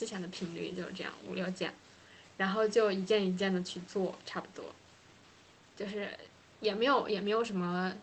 [0.02, 1.72] 之前的频率就是这样五六件，
[2.36, 4.64] 然后就一件一件的去做，差不多，
[5.76, 6.08] 就是
[6.58, 7.94] 也没有也没有什么，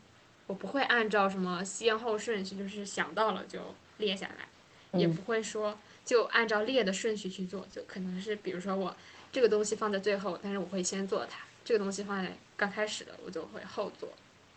[0.47, 3.59] 我不会按照什么先后顺序，就是想到了就
[3.97, 8.95] 列下来，也不会说就按照列的顺序去做，就可能是比如说我
[9.29, 14.07] 这个东西放在最后，但是我会先做它，这个东西放在刚开始的我就会后做，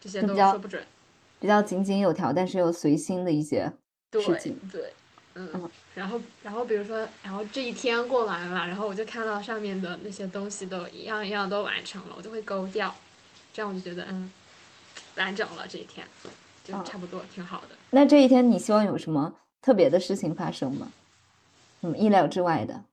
[0.00, 0.86] 这些都说不准，
[1.40, 3.72] 比较井井有条，但是又随心的一些
[4.12, 4.92] 事情，对。
[5.34, 12.94] 嗯，然后，然后比如说，然后这一天过完了，然后我就看到上面的那些东西都一样一样都完成了，我就会勾掉，
[13.52, 14.30] 这样我就觉得嗯，
[15.16, 16.06] 完整了这一天，
[16.64, 17.68] 就差不多挺好的。
[17.90, 20.92] 那这一天你希望有什么特别的事情发生吗？
[21.80, 22.84] 嗯，意料之外的，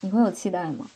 [0.00, 0.90] 你会有期待吗？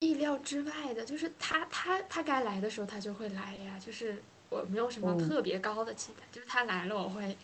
[0.00, 7.36] 意料之外的，就是他他他该来的时候他就会来呀，就是我没有什么特别高的期待，就是他来了我会。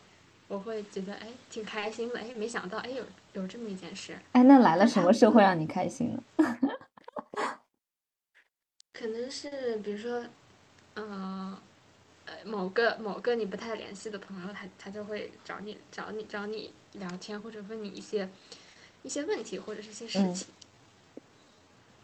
[0.53, 4.15] 我会觉得哎，挺开心的哎，没想到哎，有有这么一件事。
[4.33, 6.23] 哎，那来了什么事会让你开心呢？
[8.93, 10.23] 可能是比如说，
[10.97, 11.57] 嗯，
[12.27, 18.29] 呃，某个某个你不太联系的朋友，他他就会找你找你找你聊天，或者问你一些
[19.03, 20.49] 一些问题，或者是一些事情，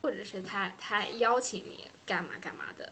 [0.01, 2.91] 或者是他他邀请你干嘛干嘛的，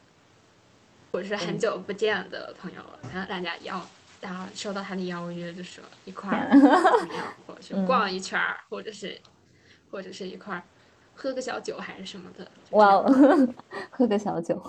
[1.13, 3.89] 或者是很久不见的朋友，然后大家邀。
[4.21, 9.19] 然后收到他的邀约，就说一块儿怎么样，或者是逛一圈儿，或者是，
[9.91, 10.63] 或者是一块儿
[11.15, 12.49] 喝个小酒还是什么的。
[12.71, 13.03] 哇，
[13.91, 14.61] 喝个小酒，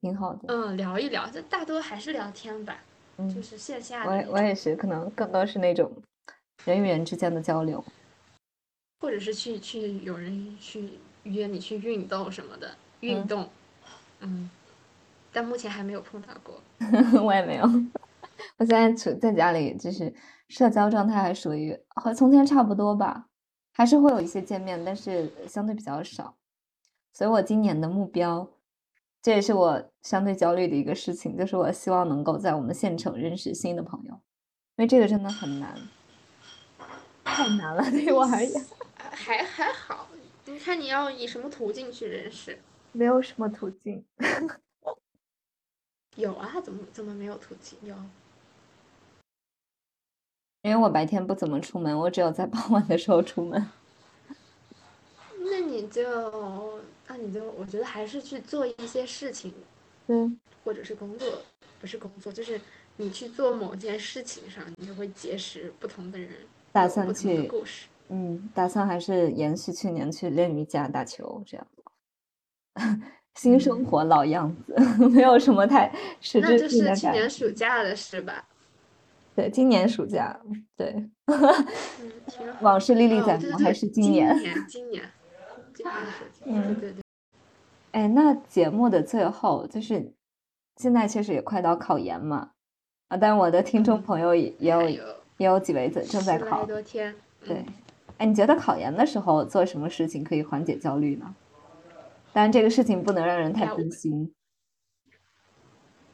[0.00, 0.40] 挺好的。
[0.48, 2.78] 嗯，聊一聊，这大多还是聊天吧，
[3.34, 4.04] 就是线下。
[4.04, 5.90] 我我也是，可能更多是那种
[6.64, 7.84] 人与人之间的交流，
[9.00, 10.90] 或者是去去有人去
[11.24, 13.48] 约你去运动什么的运动，
[14.20, 14.50] 嗯，
[15.32, 16.60] 但目前还没有碰到过。
[17.22, 17.64] 我也没有。
[18.56, 20.14] 我现在处在家里，就是
[20.48, 23.28] 社交状态还属于和从前差不多吧，
[23.72, 26.36] 还是会有一些见面，但是相对比较少。
[27.12, 28.48] 所以我今年的目标，
[29.22, 34.14] 这也是我相对焦虑的一个事情，就是我希望能够在我们县城认识新的朋友，
[34.76, 35.76] 因为这个真的很难，
[37.24, 38.64] 太难了，对我而言。
[38.96, 40.08] 还还好，
[40.46, 42.58] 你看你要以什么途径去认识？
[42.90, 44.04] 没有什么途径。
[46.16, 47.78] 有啊，怎么怎么没有途径？
[47.82, 47.94] 有。
[50.64, 53.70] 因为我白天不怎么出门，我只有在傍晚的时候出门。
[55.38, 59.52] 那你就，那你就，我觉得还是去做一些事情，
[60.06, 61.28] 嗯，或者是工作，
[61.78, 62.58] 不是工作，就是
[62.96, 66.30] 你去做某件事情上，你就会结识不同的人，
[66.72, 71.66] 打算去故事，嗯，打算还是延续去年去练瑜伽、打球这样。
[73.36, 74.74] 新生活老样子，
[75.12, 77.28] 没有什么太实那就质性的是去年。
[77.28, 78.48] 暑假的事吧。
[79.34, 80.38] 对，今年暑假，
[80.76, 80.94] 对，
[81.26, 84.36] 嗯， 往事历历哦，在目，还是今年？
[84.38, 85.02] 年，今年，
[85.74, 87.02] 今年暑 假，嗯，对对，
[87.92, 90.12] 哎，那节目的最后，就是
[90.76, 92.52] 现在确实也快到考研嘛，
[93.08, 95.04] 啊，但我的听众嗯，朋友也也有有
[95.38, 97.14] 也有几位正正在考，多天，
[97.44, 97.66] 对，嗯，
[98.18, 101.34] 哎，你觉得考研的时候做什么事情可以缓解焦虑呢？
[102.32, 104.32] 当然，这个事情不能让人太哎呀，我分心。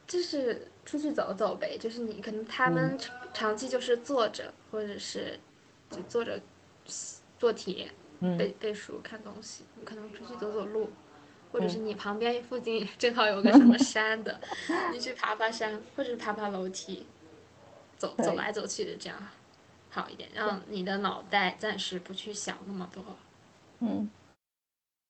[0.06, 2.72] 就是出去走走呗，就是你可能他嗯。
[2.72, 5.38] 们长长期就是坐着，或者是
[5.88, 6.40] 就坐着
[7.38, 7.88] 做题、
[8.18, 8.36] 嗯。
[8.36, 10.90] 背背书、看东西，你可能出去走走路，
[11.52, 11.86] 或者是嗯。
[11.86, 14.40] 你旁边附近正好有个什么山的，
[14.92, 17.06] 你去爬爬山，或者是爬爬楼梯，
[17.96, 19.16] 走走来走去的这样
[19.90, 23.04] 好一点，让你的脑袋暂时不去想那么多。
[23.78, 24.10] 嗯。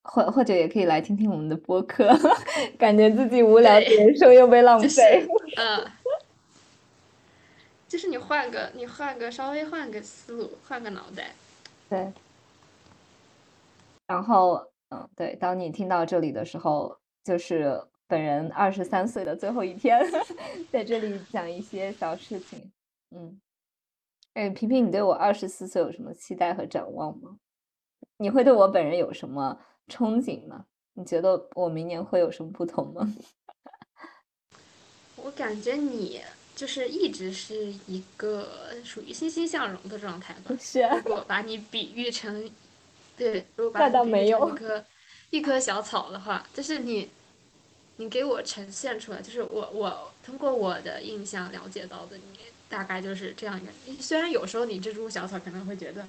[0.02, 2.08] 或或者也可以来听听我们的播客，
[2.78, 5.20] 感觉自己无聊人生又被浪就费。
[5.20, 5.92] 是呃，
[7.86, 11.32] 就是你换个你换个稍微换个思路，换个脑袋。
[11.88, 12.12] 对，
[14.06, 20.00] 然后，嗯，对，当你听到这里的时候，就是本人二十三岁的最后一天，
[20.70, 22.70] 在这里讲一些小事情。
[23.10, 23.40] 嗯，
[24.34, 27.36] 哎，平平，你对我二十四岁有什么期待和展望吗？
[28.18, 29.58] 你会对我本人有什么
[29.88, 30.66] 憧憬吗？
[30.94, 33.14] 你觉得我明年会有什么不同吗？
[35.16, 36.20] 我感觉你
[36.56, 38.48] 就是一直是一个
[38.84, 40.54] 属于欣欣向荣的状态吧。
[40.60, 42.50] 是啊，如果把你比喻成，
[43.16, 44.54] 对，如果把你比喻成一。
[44.56, 44.84] 棵
[45.30, 47.08] 一棵小草的话，就是你，
[47.98, 52.22] 你给我呈现出来，就是我我通过我的印象了解到的你，
[52.68, 54.02] 大概就是这样一个。
[54.02, 56.04] 虽然有时候你这株小草可能会觉得，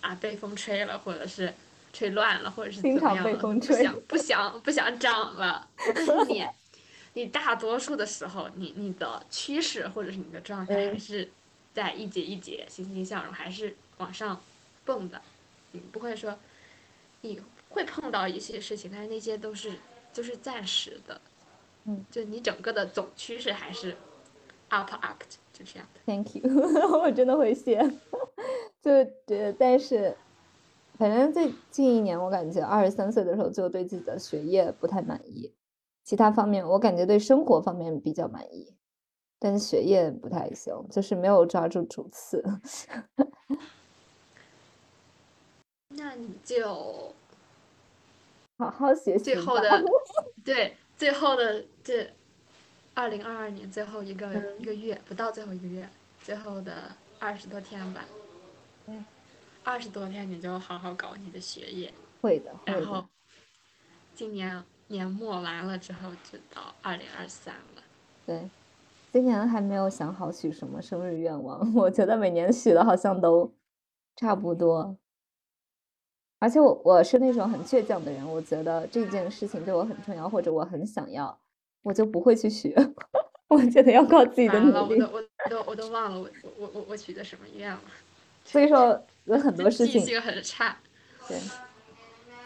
[0.00, 1.54] 啊，被风吹了，或者是
[1.94, 3.72] 吹乱了，或者是怎么样了，不。
[3.72, 6.44] 想不想不想长了，但是你。
[7.16, 11.30] 你大多数的时候，你你的趋势或者是你的状态还嗯，是
[11.72, 14.40] 在一节一节欣欣向荣，还是往上
[14.84, 15.22] 蹦的。
[15.70, 16.36] 你不会说
[17.20, 19.74] 你会碰到一些事情，但是那些都是
[20.12, 21.20] 就是暂时的，
[21.84, 23.96] 嗯就你整个的总趋势还是
[24.70, 25.22] up up
[25.52, 26.00] 就这样的。
[26.04, 26.42] ，Thank you，
[26.98, 27.78] 我真的会谢。
[28.82, 30.16] 就觉得，但是
[30.98, 35.52] 反正最近一年，我感觉二十三岁的时候就对自己的学业不太满意，
[36.04, 38.74] 其他方面我感觉对生活方面比较满意，
[39.40, 42.44] 但是学业不太行，就是没有抓住主次。
[45.96, 47.12] 那你就
[48.58, 49.24] 好好学习吧。
[49.24, 49.84] 最后的
[50.44, 52.10] 对最后的这
[52.94, 55.88] 二零二二年最后一个嗯，一个月，不到最后一个月，
[56.22, 58.04] 最后的二十多天吧，
[58.86, 58.96] 对，
[59.64, 62.80] 二十多天你就好好搞你的学业，会的，会的。
[62.80, 63.04] 然后
[64.14, 67.82] 今年年末完了之后就到二零二三了。
[68.26, 68.48] 对，
[69.12, 73.52] 今年还没有想好许什么生日愿望， 我觉得每年许的好像都
[74.16, 74.96] 差不多。
[76.38, 81.38] 而且我我是那种很倔强的人，我觉得这件事情对我很重要，或者我很想要，
[81.82, 82.74] 我就不会去许。
[83.48, 85.00] 我觉得要靠自己的，努力。
[85.00, 87.80] 我都我都我都忘了我我我我许的什么愿了，
[88.44, 90.76] 所以说有很多事情，记性很差。
[91.28, 91.40] 对，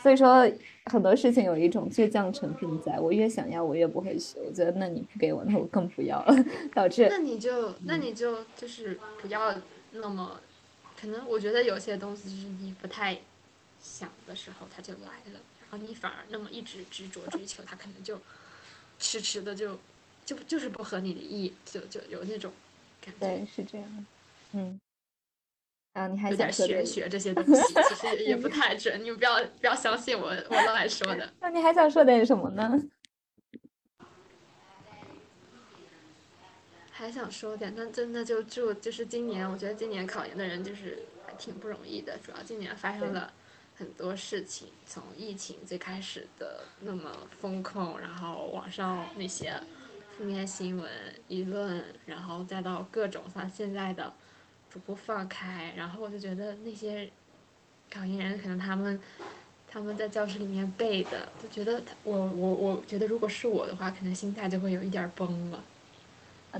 [0.03, 0.51] 所以说
[0.85, 4.39] 很多事情有一种倔强成分在，我越想要，我越不会学。
[4.41, 9.55] 我觉得那你不给我，那我更不要了，导致那你就那嗯你就就是不要
[9.93, 10.41] 那么，
[11.01, 13.19] 可能我觉得有些东西就是你不太
[13.81, 18.19] 想的时候它就来了，然后你反而那么一直执着追求，它可能就
[19.01, 19.77] 迟迟的就
[20.25, 22.53] 就就是不合你的意，就就有那种
[23.05, 23.27] 感觉。
[23.27, 24.07] 对是这样，
[24.53, 24.79] 嗯。
[25.99, 26.53] 啊，你还有点？
[26.53, 31.33] 玄学这些东西，其实也不太准，你们不要不要相信我我乱说的。
[31.41, 32.81] 那你还想说点什么呢？
[36.91, 43.33] 还想说点，那真的就祝就是今年，我觉得今年考研的人就是还挺不容易的，主要今年发生了
[43.77, 49.55] 很多事情，从疫情最开始的那么风控，然后网上那些
[50.17, 50.91] 负面新闻
[51.29, 54.13] 舆论，然后再到各种像现在的
[54.73, 57.11] 逐步放开，然后我就觉得那些
[57.91, 59.01] 考研人可能他们。
[59.71, 65.63] 他们在教室里面背的，就觉得我我我觉得如果是我的话，可能心态就会有一点崩了。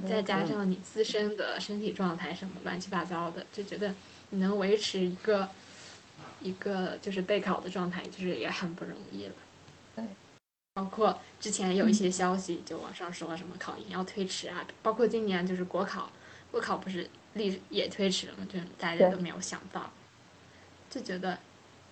[0.07, 3.95] 再加嗯上你自身的身体状态什么乱七八糟的，就觉得
[4.29, 5.49] 你能维持一个
[6.43, 9.35] 一个就是备考的状态，就是也很不容易了。
[9.97, 10.05] 对，
[10.75, 16.13] 包括之前有一些消息就网上说什么考研要推迟啊，包括今年就是国考，
[16.51, 19.91] 国考不是历也推迟了嘛，就大家都没有想到。
[20.91, 21.39] 就觉得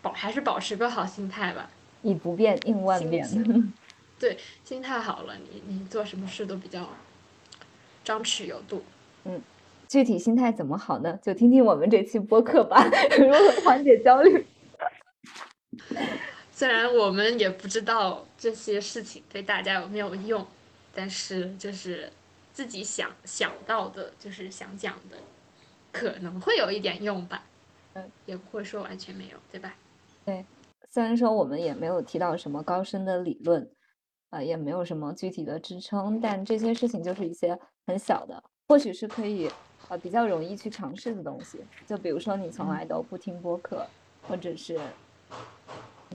[0.02, 1.70] 保还是保持个好心态吧。
[2.02, 3.26] 以不变应万变。
[4.18, 6.88] 对，心态好了，你你做什么事都比较
[8.02, 8.84] 张弛有度。
[9.24, 9.40] 嗯，
[9.88, 11.18] 具体心态怎么好呢？
[11.22, 12.82] 就听听我们这期播客吧，
[13.18, 14.46] 如何缓解焦虑。
[16.50, 20.46] 虽然我们也不知道这些事情对大家有没有用，
[20.94, 22.10] 但是就是
[22.54, 25.18] 自己想想到的，就是想讲的，
[25.98, 27.42] 可能会有一点用吧。
[27.94, 29.74] 嗯，也不会说完全没有，对吧？
[30.24, 30.44] 对，
[30.90, 33.68] 虽然说我们也没有提到什么高深的理论，
[34.30, 39.50] 啊，也没有什么具体的支撑，但这些事情就是一些很小的，或许是可以
[39.88, 41.64] 呃比较容易去尝试的东西。
[41.86, 43.86] 就比如说你从来都不听播客，
[44.28, 44.78] 或者是。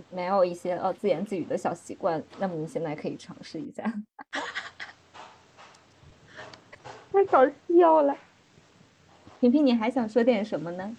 [0.10, 3.84] 没有一些呃自言自语的小习惯，那么你现在可以尝试一下。
[7.12, 8.16] 太搞笑了，
[9.42, 10.96] 萍萍，你还想说点什么呢？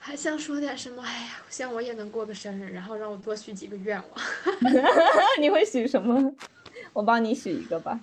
[0.00, 1.00] 还想说点什么？
[1.02, 4.20] 哎呀，希望我也能过个生日，然后让我多许几个愿望。
[5.40, 6.34] 你会许什么？
[6.92, 8.00] 我帮你许一个吧。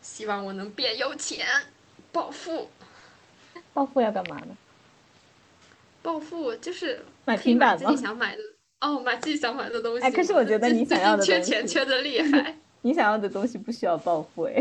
[0.00, 1.46] 希望我能变有钱，
[2.12, 2.70] 暴富。
[3.74, 4.56] 暴富要干嘛呢？
[6.00, 8.42] 暴富就是买平板自己想买的
[8.80, 10.02] 哦，买自己想买的东西。
[10.06, 12.56] 哎，可是我觉得你想要的缺钱缺的厉 害。
[12.80, 14.54] 你想要的东西不需要暴富哎。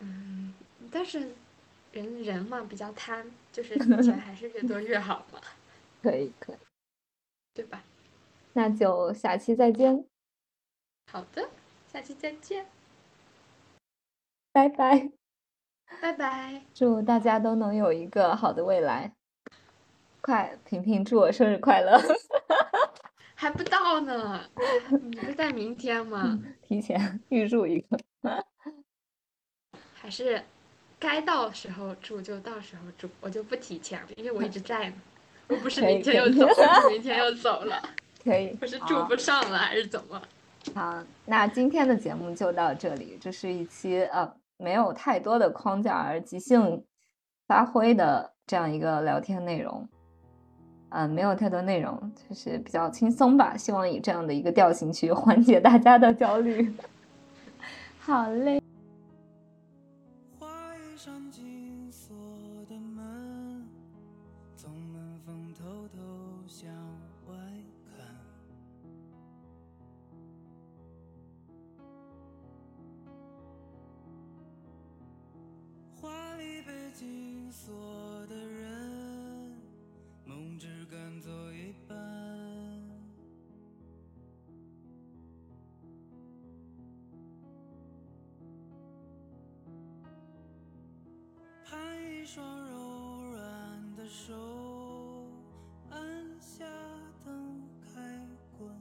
[0.00, 0.52] 嗯，
[1.02, 1.32] 但是
[1.90, 5.40] 人人嘛比较贪，就是 钱还是越多越好嘛。
[6.00, 6.56] 可以可以，
[7.52, 7.82] 对吧？
[8.52, 10.06] 那就下期再见。
[11.10, 11.50] 好的，
[11.92, 12.66] 下期再见。
[14.52, 15.10] 拜拜。
[16.00, 16.62] 拜拜！
[16.72, 19.12] 祝大家都能有一个好的未来。
[20.20, 22.00] 快，平平，祝我生日快乐！
[23.34, 24.48] 还不到呢，
[25.02, 26.38] 你不是在明天吗？
[26.62, 27.98] 提前预祝一个。
[29.94, 30.42] 还是
[31.02, 34.94] 该到时候住就到时候住，我就不提前了，因为我一直 在呢。
[35.48, 37.82] 我不是明 天又走了，明天又走了。
[38.22, 38.56] 可以。
[38.60, 40.22] 我是住不上了，还是怎么？
[40.72, 43.18] 好，那今天的节目就到这里。
[43.20, 44.32] 这是一期呃。
[44.58, 46.84] 没有太多的框架而即兴
[47.48, 49.88] 发挥的这样一个聊天内容，
[50.90, 53.56] 嗯，没有太多内容，就是比较轻松吧。
[53.56, 56.72] 希望以这样的一个调性去缓解大家的焦虑。
[57.98, 58.61] 好嘞。
[92.22, 94.32] 一双柔软的手
[95.90, 95.98] 按
[96.40, 96.64] 下
[97.24, 98.00] 灯开
[98.56, 98.72] 关，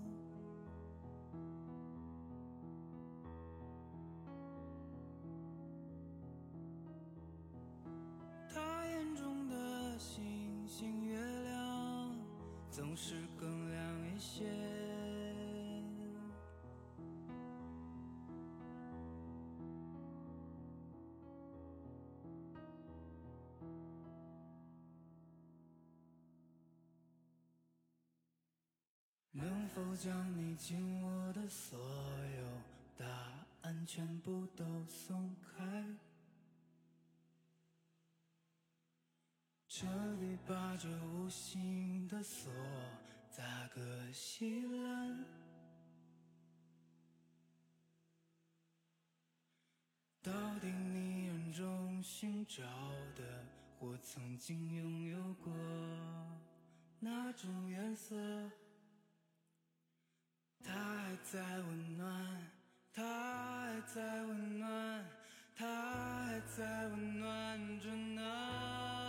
[8.48, 12.16] 他眼中的星星月亮
[12.70, 14.61] 总是更亮一些。
[29.34, 32.44] 能否将你紧握的所有
[32.98, 33.06] 答
[33.62, 35.86] 案全部都松开？
[39.70, 39.88] 彻
[40.20, 42.52] 底把这无形的锁
[43.32, 45.26] 砸个稀烂。
[50.22, 52.62] 到底你眼中寻找
[53.16, 53.46] 的，
[53.80, 55.52] 我曾经拥有过
[57.00, 58.16] 哪种颜色？
[60.64, 62.52] 他还在温暖，
[62.94, 65.06] 他还在温暖，
[65.56, 69.01] 他还在温暖着呢。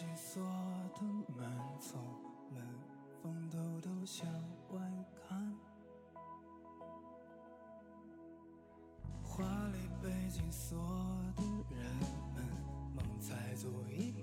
[0.00, 0.42] 紧锁
[0.94, 1.02] 的
[1.36, 1.46] 门，
[1.78, 2.00] 从
[2.54, 2.66] 门
[3.22, 4.26] 缝偷偷向
[4.70, 4.80] 外
[5.28, 5.54] 看。
[9.22, 10.78] 华丽背紧锁
[11.36, 11.84] 的人
[12.34, 12.42] 们，
[12.96, 14.19] 梦才做一。